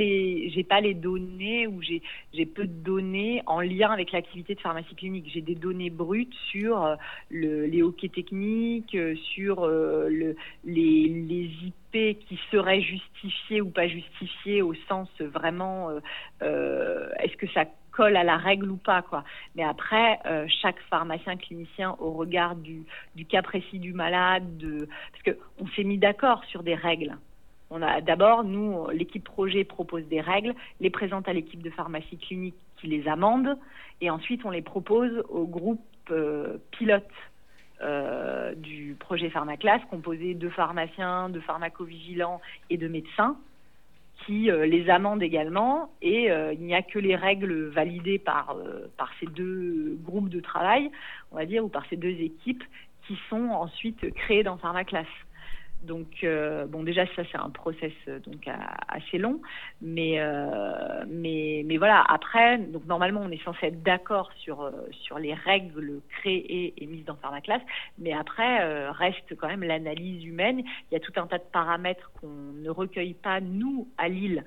pas 0.69 0.81
les 0.81 0.95
données 0.95 1.67
ou 1.67 1.83
j'ai 1.83 2.47
peu 2.47 2.67
de 2.67 2.73
données 2.73 3.43
en 3.47 3.61
lien 3.61 3.91
avec 3.91 4.13
l'activité 4.13 4.55
de 4.55 4.61
pharmacie 4.61 4.95
clinique. 4.95 5.31
J'ai 5.33 5.43
des 5.43 5.55
données 5.55 5.91
brutes 5.91 6.33
sur 6.51 6.83
euh, 6.83 6.97
le, 7.29 7.67
les 7.67 7.83
hockey 7.83 8.09
techniques, 8.09 8.95
euh, 8.95 9.15
sur 9.35 9.65
euh, 9.65 10.09
le, 10.09 10.35
les 10.65 11.51
IP 11.63 11.93
qui 11.93 12.41
seraient 12.51 12.81
justifiés 12.81 13.61
ou 13.61 13.69
pas 13.69 13.87
justifiés 13.87 14.63
au 14.63 14.75
sens 14.89 15.09
vraiment 15.21 15.91
est-ce 16.41 17.37
que 17.37 17.47
ça 17.53 17.67
colle 17.97 18.17
à 18.17 18.25
la 18.25 18.37
règle 18.37 18.71
ou 18.71 18.77
pas 18.77 19.03
quoi. 19.03 19.25
Mais 19.55 19.63
après, 19.63 20.19
euh, 20.27 20.47
chaque 20.63 20.81
pharmacien 20.91 21.37
clinicien 21.37 21.97
au 21.99 22.13
regard 22.13 22.57
du, 22.57 22.85
cas 23.29 23.43
précis 23.43 23.79
du 23.79 23.93
malade, 23.93 24.57
de... 24.57 24.89
parce 25.13 25.23
que 25.25 25.43
on 25.61 25.67
s'est 25.69 25.85
mis 25.85 25.99
d'accord 25.99 26.45
sur 26.47 26.63
des 26.63 26.75
règles. 26.75 27.17
On 27.71 27.83
a 27.83 28.01
d'abord 28.01 28.45
nous 28.45 28.89
l'équipe 28.91 29.25
projet 29.25 29.65
propose 29.65 30.07
des 30.09 30.21
règles, 30.21 30.55
les 30.81 30.91
présente 30.91 31.29
à 31.29 31.33
l'équipe 31.33 31.63
de 31.63 31.71
pharmacie 31.71 32.19
clinique 32.19 32.55
qui 32.77 32.87
les 32.87 33.09
amende 33.09 33.57
et 34.01 34.11
ensuite 34.11 34.45
on 34.45 34.51
les 34.51 34.63
propose 34.63 35.25
au 35.29 35.47
groupe 35.47 35.81
euh, 36.11 36.59
pilote 36.73 37.09
euh, 37.83 38.55
du 38.55 38.97
projet 39.01 39.31
Pharmaclass 39.31 39.81
composé 39.91 40.35
de 40.35 40.49
pharmaciens, 40.49 41.29
de 41.29 41.41
pharmacovigilants 41.41 42.41
et 42.71 42.77
de 42.77 42.87
médecins 42.87 43.37
qui 44.19 44.51
euh, 44.51 44.67
les 44.67 44.89
amende 44.91 45.23
également 45.23 45.91
et 46.01 46.31
euh, 46.31 46.53
il 46.53 46.61
n'y 46.61 46.75
a 46.75 46.83
que 46.83 46.99
les 46.99 47.17
règles 47.17 47.69
validées 47.69 48.19
par, 48.19 48.57
euh, 48.57 48.91
par 48.97 49.11
ces 49.21 49.27
deux 49.27 49.99
groupes 50.03 50.29
de 50.29 50.41
travail, 50.41 50.91
on 51.33 51.37
va 51.37 51.47
dire, 51.47 51.65
ou 51.65 51.69
par 51.69 51.85
ces 51.91 51.97
deux 51.97 52.09
équipes 52.21 52.65
qui 53.07 53.19
sont 53.29 53.49
ensuite 53.51 54.13
créées 54.15 54.43
dans 54.43 54.57
PharmaClass. 54.57 55.07
Donc, 55.85 56.25
euh, 56.25 56.67
bon, 56.67 56.83
déjà, 56.83 57.05
ça, 57.15 57.23
c'est 57.31 57.39
un 57.39 57.51
process 57.51 57.93
euh, 58.09 58.19
donc 58.21 58.49
assez 58.89 59.19
long, 59.19 59.41
mais, 59.83 60.15
euh, 60.19 61.05
mais, 61.07 61.63
mais 61.67 61.77
voilà. 61.77 62.03
Après, 62.09 62.59
donc 62.59 62.87
normalement, 62.87 63.21
on 63.23 63.31
est 63.31 63.43
censé 63.45 63.67
être 63.67 63.83
d'accord 63.83 64.31
sur 64.39 64.71
sur 64.93 65.19
les 65.19 65.35
règles 65.35 66.01
créées 66.09 66.75
et 66.77 66.87
mises 66.87 67.05
dans 67.05 67.17
PharmaClass, 67.17 67.61
mais 67.99 68.13
après 68.13 68.89
reste 68.91 69.37
quand 69.37 69.49
même 69.49 69.63
l'analyse 69.63 70.25
humaine. 70.25 70.61
Il 70.61 70.95
y 70.95 70.97
a 70.97 71.01
tout 71.01 71.13
un 71.17 71.27
tas 71.27 71.39
de 71.39 71.45
paramètres 71.53 72.11
qu'on 72.21 72.53
ne 72.55 72.71
recueille 72.71 73.15
pas 73.15 73.41
nous 73.41 73.89
à 73.99 74.09
Lille 74.09 74.45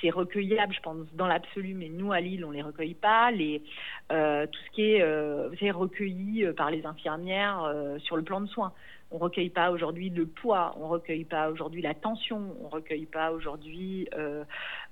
c'est 0.00 0.08
recueillable, 0.08 0.72
je 0.72 0.80
pense, 0.80 0.96
dans 1.12 1.26
l'absolu, 1.26 1.74
mais 1.74 1.90
nous, 1.90 2.10
à 2.10 2.20
Lille, 2.20 2.42
on 2.46 2.52
les 2.52 2.62
recueille 2.62 2.94
pas. 2.94 3.30
Les, 3.30 3.60
tout 4.08 4.14
ce 4.14 4.70
qui 4.72 4.92
est, 4.94 5.70
recueilli 5.70 6.46
par 6.56 6.70
les 6.70 6.86
infirmières 6.86 7.70
sur 7.98 8.16
le 8.16 8.22
plan 8.22 8.40
de 8.40 8.46
soins. 8.46 8.72
On 9.12 9.18
recueille 9.18 9.50
pas 9.50 9.72
aujourd'hui 9.72 10.08
le 10.10 10.24
poids, 10.26 10.76
on 10.80 10.86
recueille 10.86 11.24
pas 11.24 11.50
aujourd'hui 11.50 11.82
la 11.82 11.94
tension, 11.94 12.54
on 12.62 12.68
recueille 12.68 13.06
pas 13.06 13.32
aujourd'hui 13.32 14.08
euh, 14.16 14.44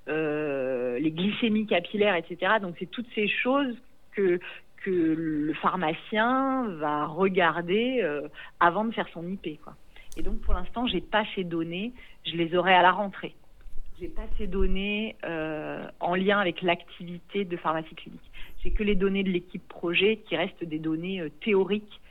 euh, 0.09 0.99
les 0.99 1.11
glycémies 1.11 1.65
capillaires, 1.65 2.15
etc. 2.15 2.53
Donc 2.61 2.75
c'est 2.79 2.91
toutes 2.91 3.07
ces 3.15 3.29
choses 3.29 3.77
que 4.11 4.39
le 4.85 5.53
pharmacien 5.61 6.67
va 6.79 7.05
regarder 7.05 8.01
euh, 8.03 8.27
avant 8.59 8.83
de 8.83 8.91
faire 8.91 9.07
son 9.13 9.25
IP. 9.25 9.47
Et 10.17 10.21
donc 10.21 10.41
pour 10.41 10.53
l'instant, 10.53 10.85
j'ai 10.87 10.99
pas 10.99 11.23
ces 11.35 11.45
données, 11.45 11.93
je 12.25 12.35
les 12.35 12.53
aurai 12.57 12.73
à 12.73 12.81
la 12.81 12.91
rentrée. 12.91 13.35
J'ai 14.01 14.09
pas 14.09 14.27
ces 14.37 14.47
données 14.47 15.15
en 15.99 16.15
lien 16.15 16.39
avec 16.39 16.61
l'activité 16.61 17.45
de 17.45 17.57
pharmacie 17.57 17.95
clinique. 17.95 18.31
J'ai 18.63 18.71
que 18.71 18.83
les 18.83 18.95
données 18.95 19.23
de 19.23 19.29
l'équipe 19.29 19.65
projet 19.67 20.17
qui 20.27 20.35
restent 20.35 20.63
des 20.63 20.79
données 20.79 21.21
théoriques 21.41 22.01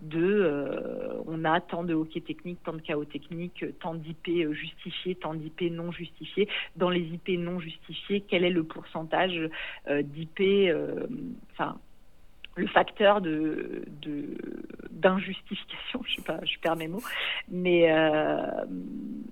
de 0.00 0.22
euh, 0.22 1.22
on 1.26 1.44
a 1.44 1.60
tant 1.60 1.84
de 1.84 1.94
hockey 1.94 2.20
technique, 2.20 2.58
tant 2.62 2.74
de 2.74 2.82
chaos 2.82 3.04
technique, 3.04 3.64
tant 3.80 3.94
d'IP 3.94 4.52
justifiés, 4.52 5.14
tant 5.14 5.34
d'IP 5.34 5.62
non 5.72 5.90
justifiés. 5.90 6.48
Dans 6.76 6.90
les 6.90 7.00
IP 7.00 7.30
non 7.38 7.58
justifiés, 7.60 8.20
quel 8.20 8.44
est 8.44 8.50
le 8.50 8.64
pourcentage 8.64 9.40
euh, 9.88 10.02
d'IP, 10.02 10.40
euh, 10.40 11.06
enfin 11.52 11.78
le 12.58 12.66
facteur 12.68 13.20
d'injustification, 13.20 16.00
je 16.06 16.14
sais 16.14 16.22
pas, 16.22 16.40
je 16.42 16.58
perds 16.58 16.76
mes 16.76 16.88
mots, 16.88 17.02
mais 17.50 17.94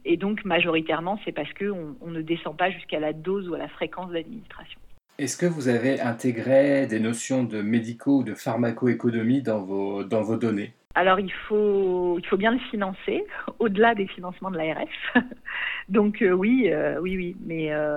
et 0.04 0.18
donc 0.18 0.44
majoritairement 0.44 1.18
c'est 1.24 1.32
parce 1.32 1.50
que 1.54 1.70
on 1.70 2.10
ne 2.10 2.20
descend 2.20 2.54
pas 2.54 2.70
jusqu'à 2.70 3.00
la 3.00 3.14
dose 3.14 3.48
ou 3.48 3.54
à 3.54 3.58
la 3.58 3.68
fréquence 3.68 4.10
d'administration. 4.10 4.78
Est-ce 5.16 5.36
que 5.36 5.46
vous 5.46 5.68
avez 5.68 6.00
intégré 6.00 6.88
des 6.88 6.98
notions 6.98 7.44
de 7.44 7.62
médico 7.62 8.18
ou 8.18 8.22
de 8.24 8.34
pharmacoéconomie 8.34 9.42
dans 9.42 9.62
vos, 9.62 10.02
dans 10.02 10.22
vos 10.22 10.36
données? 10.36 10.74
Alors 10.96 11.20
il 11.20 11.32
faut 11.32 12.18
il 12.18 12.26
faut 12.26 12.36
bien 12.36 12.50
le 12.50 12.58
financer 12.58 13.24
au-delà 13.60 13.94
des 13.94 14.08
financements 14.08 14.50
de 14.50 14.56
l'ARF. 14.56 14.88
donc 15.88 16.20
euh, 16.20 16.32
oui 16.32 16.68
euh, 16.72 16.98
oui 17.00 17.16
oui 17.16 17.36
mais 17.46 17.72
euh, 17.72 17.96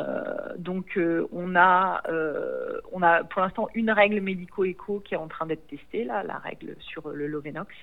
donc 0.60 1.00
on 1.32 1.56
a 1.56 2.04
on 2.92 3.02
a 3.02 3.24
pour 3.24 3.42
l'instant 3.42 3.68
une 3.74 3.90
règle 3.90 4.22
médico-éco 4.22 5.00
qui 5.00 5.16
est 5.16 5.18
en 5.18 5.28
train 5.28 5.48
d'être 5.48 5.66
testée 5.66 6.04
là 6.04 6.22
la 6.22 6.38
règle 6.38 6.76
sur 6.80 7.10
le 7.10 7.26
Lovenox. 7.26 7.74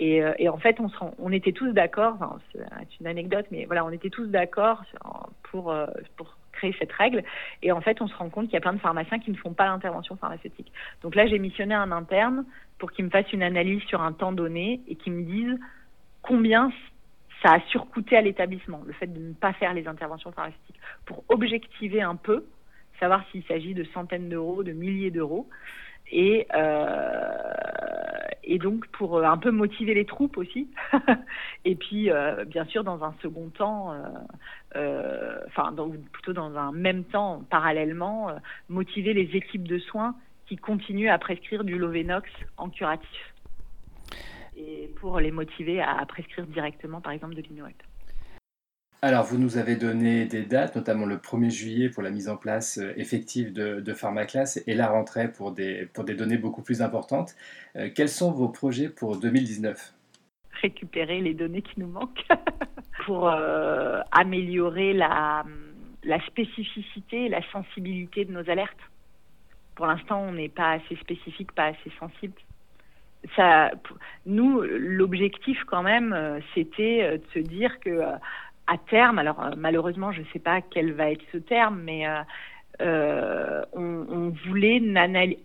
Et, 0.00 0.22
en 0.48 0.58
fait 0.58 0.80
on 0.80 0.88
se 0.88 0.96
on 1.18 1.30
était 1.30 1.52
tous 1.52 1.70
d'accord 1.70 2.38
c'est 2.52 3.00
une 3.00 3.06
anecdote 3.06 3.46
mais 3.52 3.64
voilà 3.66 3.84
on 3.84 3.90
était 3.90 4.10
tous 4.10 4.26
d'accord 4.26 4.82
pour 5.44 5.72
pour 6.16 6.36
créer 6.56 6.74
cette 6.78 6.92
règle. 6.92 7.22
Et 7.62 7.72
en 7.72 7.80
fait, 7.80 8.00
on 8.00 8.08
se 8.08 8.16
rend 8.16 8.28
compte 8.28 8.46
qu'il 8.46 8.54
y 8.54 8.58
a 8.58 8.60
plein 8.60 8.72
de 8.72 8.78
pharmaciens 8.78 9.18
qui 9.18 9.30
ne 9.30 9.36
font 9.36 9.52
pas 9.52 9.66
l'intervention 9.66 10.16
pharmaceutique. 10.16 10.72
Donc 11.02 11.14
là, 11.14 11.26
j'ai 11.26 11.38
missionné 11.38 11.74
un 11.74 11.92
interne 11.92 12.44
pour 12.78 12.90
qu'il 12.92 13.04
me 13.04 13.10
fasse 13.10 13.32
une 13.32 13.42
analyse 13.42 13.82
sur 13.84 14.02
un 14.02 14.12
temps 14.12 14.32
donné 14.32 14.80
et 14.88 14.96
qu'il 14.96 15.12
me 15.12 15.22
dise 15.22 15.58
combien 16.22 16.72
ça 17.42 17.52
a 17.54 17.60
surcoûté 17.68 18.16
à 18.16 18.22
l'établissement, 18.22 18.82
le 18.86 18.92
fait 18.92 19.06
de 19.06 19.20
ne 19.20 19.34
pas 19.34 19.52
faire 19.52 19.74
les 19.74 19.86
interventions 19.86 20.32
pharmaceutiques, 20.32 20.80
pour 21.04 21.22
objectiver 21.28 22.02
un 22.02 22.16
peu, 22.16 22.46
savoir 22.98 23.24
s'il 23.30 23.44
s'agit 23.44 23.74
de 23.74 23.84
centaines 23.94 24.28
d'euros, 24.28 24.62
de 24.62 24.72
milliers 24.72 25.10
d'euros. 25.10 25.48
Et, 26.10 26.46
euh, 26.54 27.32
et 28.44 28.58
donc 28.58 28.86
pour 28.88 29.16
euh, 29.16 29.24
un 29.24 29.38
peu 29.38 29.50
motiver 29.50 29.94
les 29.94 30.04
troupes 30.04 30.36
aussi. 30.36 30.68
et 31.64 31.74
puis, 31.74 32.10
euh, 32.10 32.44
bien 32.44 32.64
sûr, 32.66 32.84
dans 32.84 33.04
un 33.04 33.14
second 33.22 33.48
temps, 33.48 33.94
enfin, 34.74 35.74
plutôt 36.12 36.32
dans 36.32 36.56
un 36.56 36.72
même 36.72 37.04
temps, 37.04 37.42
parallèlement, 37.50 38.30
motiver 38.68 39.14
les 39.14 39.36
équipes 39.36 39.66
de 39.66 39.78
soins 39.78 40.14
qui 40.46 40.56
continuent 40.56 41.10
à 41.10 41.18
prescrire 41.18 41.64
du 41.64 41.76
Lovenox 41.76 42.30
en 42.56 42.68
curatif. 42.68 43.34
Et 44.56 44.90
pour 45.00 45.18
les 45.20 45.32
motiver 45.32 45.82
à 45.82 46.04
prescrire 46.06 46.46
directement, 46.46 47.00
par 47.00 47.12
exemple, 47.12 47.34
de 47.34 47.42
l'Inuit. 47.42 47.76
Alors, 49.06 49.22
vous 49.22 49.38
nous 49.38 49.56
avez 49.56 49.76
donné 49.76 50.24
des 50.24 50.42
dates, 50.42 50.74
notamment 50.74 51.06
le 51.06 51.18
1er 51.18 51.48
juillet 51.48 51.88
pour 51.88 52.02
la 52.02 52.10
mise 52.10 52.28
en 52.28 52.36
place 52.36 52.78
euh, 52.78 52.92
effective 52.96 53.52
de, 53.52 53.78
de 53.78 53.92
PharmaClass 53.92 54.60
et 54.66 54.74
la 54.74 54.88
rentrée 54.88 55.30
pour 55.30 55.52
des, 55.52 55.86
pour 55.94 56.02
des 56.02 56.14
données 56.14 56.38
beaucoup 56.38 56.60
plus 56.60 56.82
importantes. 56.82 57.36
Euh, 57.76 57.88
quels 57.94 58.08
sont 58.08 58.32
vos 58.32 58.48
projets 58.48 58.88
pour 58.88 59.16
2019 59.16 59.94
Récupérer 60.60 61.20
les 61.20 61.34
données 61.34 61.62
qui 61.62 61.78
nous 61.78 61.86
manquent 61.86 62.26
pour 63.06 63.28
euh, 63.28 64.00
améliorer 64.10 64.92
la, 64.92 65.44
la 66.02 66.20
spécificité 66.26 67.26
et 67.26 67.28
la 67.28 67.48
sensibilité 67.52 68.24
de 68.24 68.32
nos 68.32 68.50
alertes. 68.50 68.74
Pour 69.76 69.86
l'instant, 69.86 70.20
on 70.20 70.32
n'est 70.32 70.48
pas 70.48 70.72
assez 70.72 70.96
spécifique, 70.96 71.52
pas 71.52 71.66
assez 71.66 71.92
sensible. 72.00 72.34
Ça, 73.36 73.70
nous, 74.24 74.62
l'objectif 74.62 75.62
quand 75.68 75.84
même, 75.84 76.40
c'était 76.54 77.18
de 77.18 77.24
se 77.32 77.38
dire 77.38 77.78
que 77.80 78.00
à 78.66 78.78
terme, 78.78 79.18
alors 79.18 79.42
euh, 79.42 79.50
malheureusement, 79.56 80.12
je 80.12 80.20
ne 80.20 80.26
sais 80.32 80.38
pas 80.38 80.60
quel 80.60 80.92
va 80.92 81.10
être 81.10 81.24
ce 81.32 81.38
terme, 81.38 81.80
mais 81.82 82.06
euh, 82.06 82.22
euh, 82.80 83.62
on, 83.72 84.30
voulait 84.46 84.82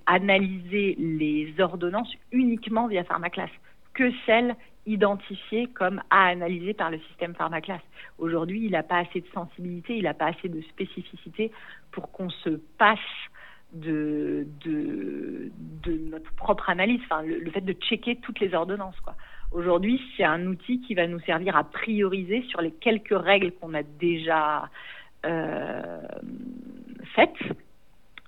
analyser 0.06 0.96
les 0.98 1.54
ordonnances 1.60 2.12
uniquement 2.32 2.88
via 2.88 3.04
PharmaClass, 3.04 3.50
que 3.94 4.12
celles 4.26 4.56
identifiées 4.86 5.68
comme 5.68 6.02
à 6.10 6.28
analyser 6.28 6.74
par 6.74 6.90
le 6.90 7.00
système 7.10 7.36
PharmaClass. 7.36 7.82
Aujourd'hui, 8.18 8.66
il 8.66 8.72
n'a 8.72 8.84
pas 8.84 8.98
assez 8.98 9.22
de 9.22 9.28
sensibilité, 9.34 9.98
il 9.98 10.04
n'a 10.04 10.14
pas 10.14 10.28
assez 10.28 10.50
de 10.50 10.62
spécificité 10.62 11.52
pour 11.92 12.12
qu'on 12.12 12.30
se 12.30 12.50
passe 12.78 13.00
de, 13.74 14.48
notre 15.86 16.34
propre 16.34 16.70
analyse, 16.70 17.00
enfin, 17.06 17.22
le, 17.22 17.40
le, 17.40 17.52
fait 17.52 17.62
de 17.62 17.74
checker 17.74 18.18
toutes 18.18 18.40
les 18.40 18.54
ordonnances. 18.54 19.00
Quoi 19.02 19.16
Aujourd'hui, 19.52 20.02
c'est 20.16 20.24
un 20.24 20.46
outil 20.48 20.80
qui 20.82 20.96
va 20.96 21.08
nous 21.08 21.20
servir 21.20 21.58
à 21.58 21.66
prioriser 21.66 22.42
sur 22.44 22.62
les 22.62 22.72
quelques 22.72 23.10
règles 23.18 23.52
qu'on 23.52 23.74
a 23.74 23.84
déjà 23.84 24.70
euh, 25.26 26.02
faites, 27.16 27.36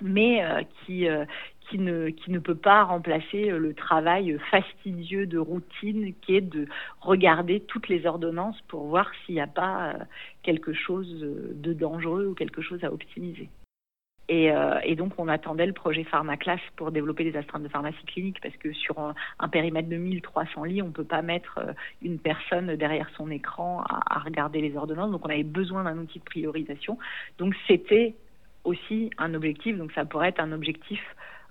mais 0.02 0.44
euh, 0.44 0.64
qui, 0.86 1.08
euh, 1.08 1.24
qui, 1.62 1.80
ne, 1.80 2.10
qui 2.10 2.30
ne 2.30 2.40
peut 2.40 2.58
pas 2.58 2.84
remplacer 2.84 3.52
le 3.52 3.74
travail 3.74 4.38
fastidieux 4.52 5.26
de 5.26 5.38
routine 5.38 6.14
qui 6.22 6.36
est 6.36 6.42
de 6.42 6.68
regarder 7.00 7.62
toutes 7.62 7.88
les 7.88 8.06
ordonnances 8.06 8.60
pour 8.68 8.88
voir 8.88 9.10
s'il 9.26 9.36
n'y 9.36 9.42
a 9.42 9.48
pas 9.48 9.96
quelque 10.44 10.74
chose 10.74 11.10
de 11.22 11.74
dangereux 11.74 12.28
ou 12.28 12.34
quelque 12.34 12.62
chose 12.62 12.84
à 12.84 12.92
optimiser. 12.92 13.50
Euh, 14.32 14.80
et, 14.84 14.96
donc, 14.96 15.14
on 15.18 15.28
attendait 15.28 15.66
le 15.66 15.74
projet 15.74 16.04
PharmaClass 16.04 16.60
pour 16.78 16.92
développer 16.92 17.24
des 17.24 17.38
astreintes 17.38 17.64
de 17.64 17.68
pharmacie 17.68 18.06
clinique 18.06 18.40
parce 18.42 18.56
que 18.56 18.72
sur 18.72 18.98
un, 19.00 19.48
périmètre 19.50 19.90
de 19.90 19.98
1300 19.98 20.64
lits, 20.64 20.82
on 20.82 20.88
ne 20.88 20.92
peut 20.92 21.04
pas 21.04 21.22
mettre 21.22 21.60
euh, 21.60 21.74
une 22.02 22.20
personne 22.20 22.76
derrière 22.76 23.10
son 23.18 23.30
écran 23.30 23.84
à, 23.84 24.20
regarder 24.20 24.62
les 24.62 24.76
ordonnances. 24.78 25.12
Donc, 25.12 25.26
on 25.26 25.30
avait 25.30 25.44
besoin 25.44 25.84
d'un 25.84 25.98
outil 25.98 26.20
de 26.20 26.24
priorisation. 26.24 26.98
Donc, 27.38 27.54
c'était 27.68 28.16
aussi 28.64 29.10
un 29.18 29.34
objectif. 29.34 29.78
Donc, 29.78 29.92
ça 29.92 30.06
pourrait 30.06 30.30
être 30.30 30.40
un 30.40 30.54
objectif, 30.54 31.02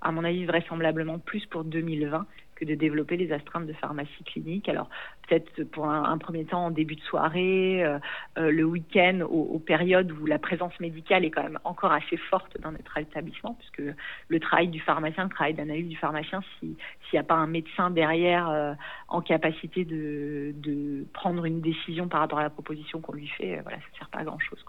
à 0.01 0.11
mon 0.11 0.25
avis, 0.25 0.47
vraisemblablement 0.47 1.19
plus 1.19 1.45
pour 1.47 1.65
2020 1.65 2.27
de 2.61 2.75
développer 2.75 3.17
les 3.17 3.33
astreintes 3.33 3.67
de 3.67 3.73
pharmacie 3.73 4.25
clinique. 4.25 4.69
Alors 4.69 4.89
peut-être 5.27 5.65
pour 5.65 5.87
un, 5.87 6.19
premier 6.19 6.45
temps 6.45 6.67
en 6.67 6.71
début 6.71 6.97
de 6.97 7.01
soirée, 7.01 7.85
euh, 7.85 7.99
euh, 8.39 8.51
le 8.51 8.65
week-end, 8.65 9.21
aux, 9.29 9.59
périodes 9.59 10.13
où 10.13 10.27
la 10.27 10.39
présence 10.39 10.79
médicale 10.81 11.25
est 11.25 11.31
quand 11.31 11.43
même 11.43 11.59
encore 11.65 11.93
assez 11.93 12.17
forte 12.17 12.61
dans 12.61 12.73
notre 12.73 12.99
établissement, 12.99 13.57
puisque 13.59 13.95
le 14.29 14.41
travail 14.41 14.69
du 14.69 14.81
pharmacien, 14.81 15.25
le 15.25 15.31
travail 15.31 15.55
d'analyse 15.55 15.89
du 15.89 15.97
pharmacien, 15.97 16.43
s'il 16.59 16.77
n'y 17.13 17.19
a 17.19 17.23
pas 17.23 17.35
un 17.35 17.47
médecin 17.47 17.91
derrière 17.91 18.49
euh, 18.51 18.75
en 19.09 19.21
capacité 19.21 19.85
de, 19.85 20.53
de, 20.57 21.07
prendre 21.13 21.45
une 21.45 21.61
décision 21.61 22.09
par 22.09 22.21
rapport 22.21 22.39
à 22.39 22.43
la 22.43 22.51
proposition 22.51 23.01
qu'on 23.01 23.13
lui 23.13 23.29
fait, 23.29 23.61
voilà, 23.63 23.79
ça 23.79 23.85
ne 23.93 23.99
sert 23.99 24.09
pas 24.09 24.19
à 24.19 24.25
grand-chose. 24.25 24.65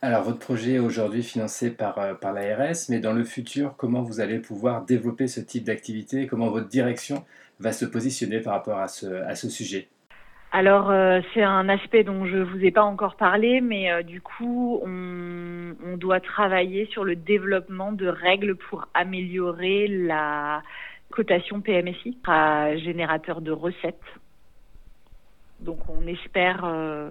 Alors, 0.00 0.22
votre 0.22 0.38
projet 0.38 0.74
est 0.74 0.78
aujourd'hui 0.78 1.22
financé 1.22 1.70
par, 1.70 2.18
par 2.20 2.32
l'ARS, 2.32 2.88
mais 2.88 3.00
dans 3.00 3.12
le 3.12 3.24
futur, 3.24 3.74
comment 3.76 4.02
vous 4.02 4.20
allez 4.20 4.38
pouvoir 4.38 4.84
développer 4.84 5.26
ce 5.26 5.40
type 5.40 5.64
d'activité 5.64 6.26
Comment 6.26 6.50
votre 6.50 6.68
direction 6.68 7.24
va 7.58 7.72
se 7.72 7.84
positionner 7.84 8.40
par 8.40 8.54
rapport 8.54 8.78
à 8.78 8.88
ce, 8.88 9.06
à 9.06 9.34
ce 9.34 9.48
sujet? 9.48 9.88
Alors 10.50 10.90
euh, 10.90 11.20
c'est 11.34 11.42
un 11.42 11.68
aspect 11.68 12.04
dont 12.04 12.24
je 12.24 12.38
vous 12.38 12.64
ai 12.64 12.70
pas 12.70 12.82
encore 12.82 13.16
parlé, 13.16 13.60
mais 13.60 13.92
euh, 13.92 14.02
du 14.02 14.22
coup 14.22 14.80
on, 14.82 15.74
on, 15.84 15.96
doit 15.98 16.20
travailler 16.20 16.86
sur 16.86 17.04
le 17.04 17.16
développement 17.16 17.92
de 17.92 18.06
règles 18.06 18.56
pour 18.56 18.88
améliorer 18.94 19.88
la 19.88 20.62
cotation 21.10 21.60
PMSI 21.60 22.16
à 22.26 22.74
générateur 22.78 23.42
de 23.42 23.52
recettes. 23.52 24.00
Donc 25.60 25.80
on 25.90 26.06
espère 26.06 26.64
euh, 26.64 27.10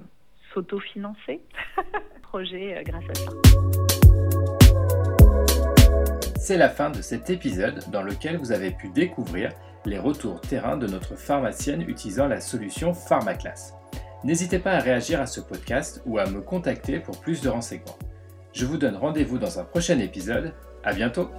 projet 2.21 2.83
grâce 2.85 3.03
à 3.09 3.15
ça. 3.15 3.31
C'est 6.39 6.57
la 6.57 6.69
fin 6.69 6.89
de 6.89 7.01
cet 7.01 7.29
épisode 7.29 7.83
dans 7.91 8.01
lequel 8.01 8.37
vous 8.37 8.51
avez 8.51 8.71
pu 8.71 8.89
découvrir 8.89 9.51
les 9.85 9.99
retours 9.99 10.39
terrain 10.41 10.77
de 10.77 10.87
notre 10.87 11.15
pharmacienne 11.15 11.81
utilisant 11.87 12.27
la 12.27 12.39
solution 12.39 12.93
PharmaClass. 12.93 13.73
N'hésitez 14.23 14.59
pas 14.59 14.71
à 14.71 14.79
réagir 14.79 15.21
à 15.21 15.27
ce 15.27 15.41
podcast 15.41 16.01
ou 16.05 16.17
à 16.17 16.25
me 16.25 16.41
contacter 16.41 16.99
pour 16.99 17.19
plus 17.19 17.41
de 17.41 17.49
renseignements. 17.49 17.97
Je 18.53 18.65
vous 18.65 18.77
donne 18.77 18.95
rendez-vous 18.95 19.37
dans 19.37 19.59
un 19.59 19.63
prochain 19.63 19.99
épisode. 19.99 20.53
À 20.83 20.93
bientôt! 20.93 21.29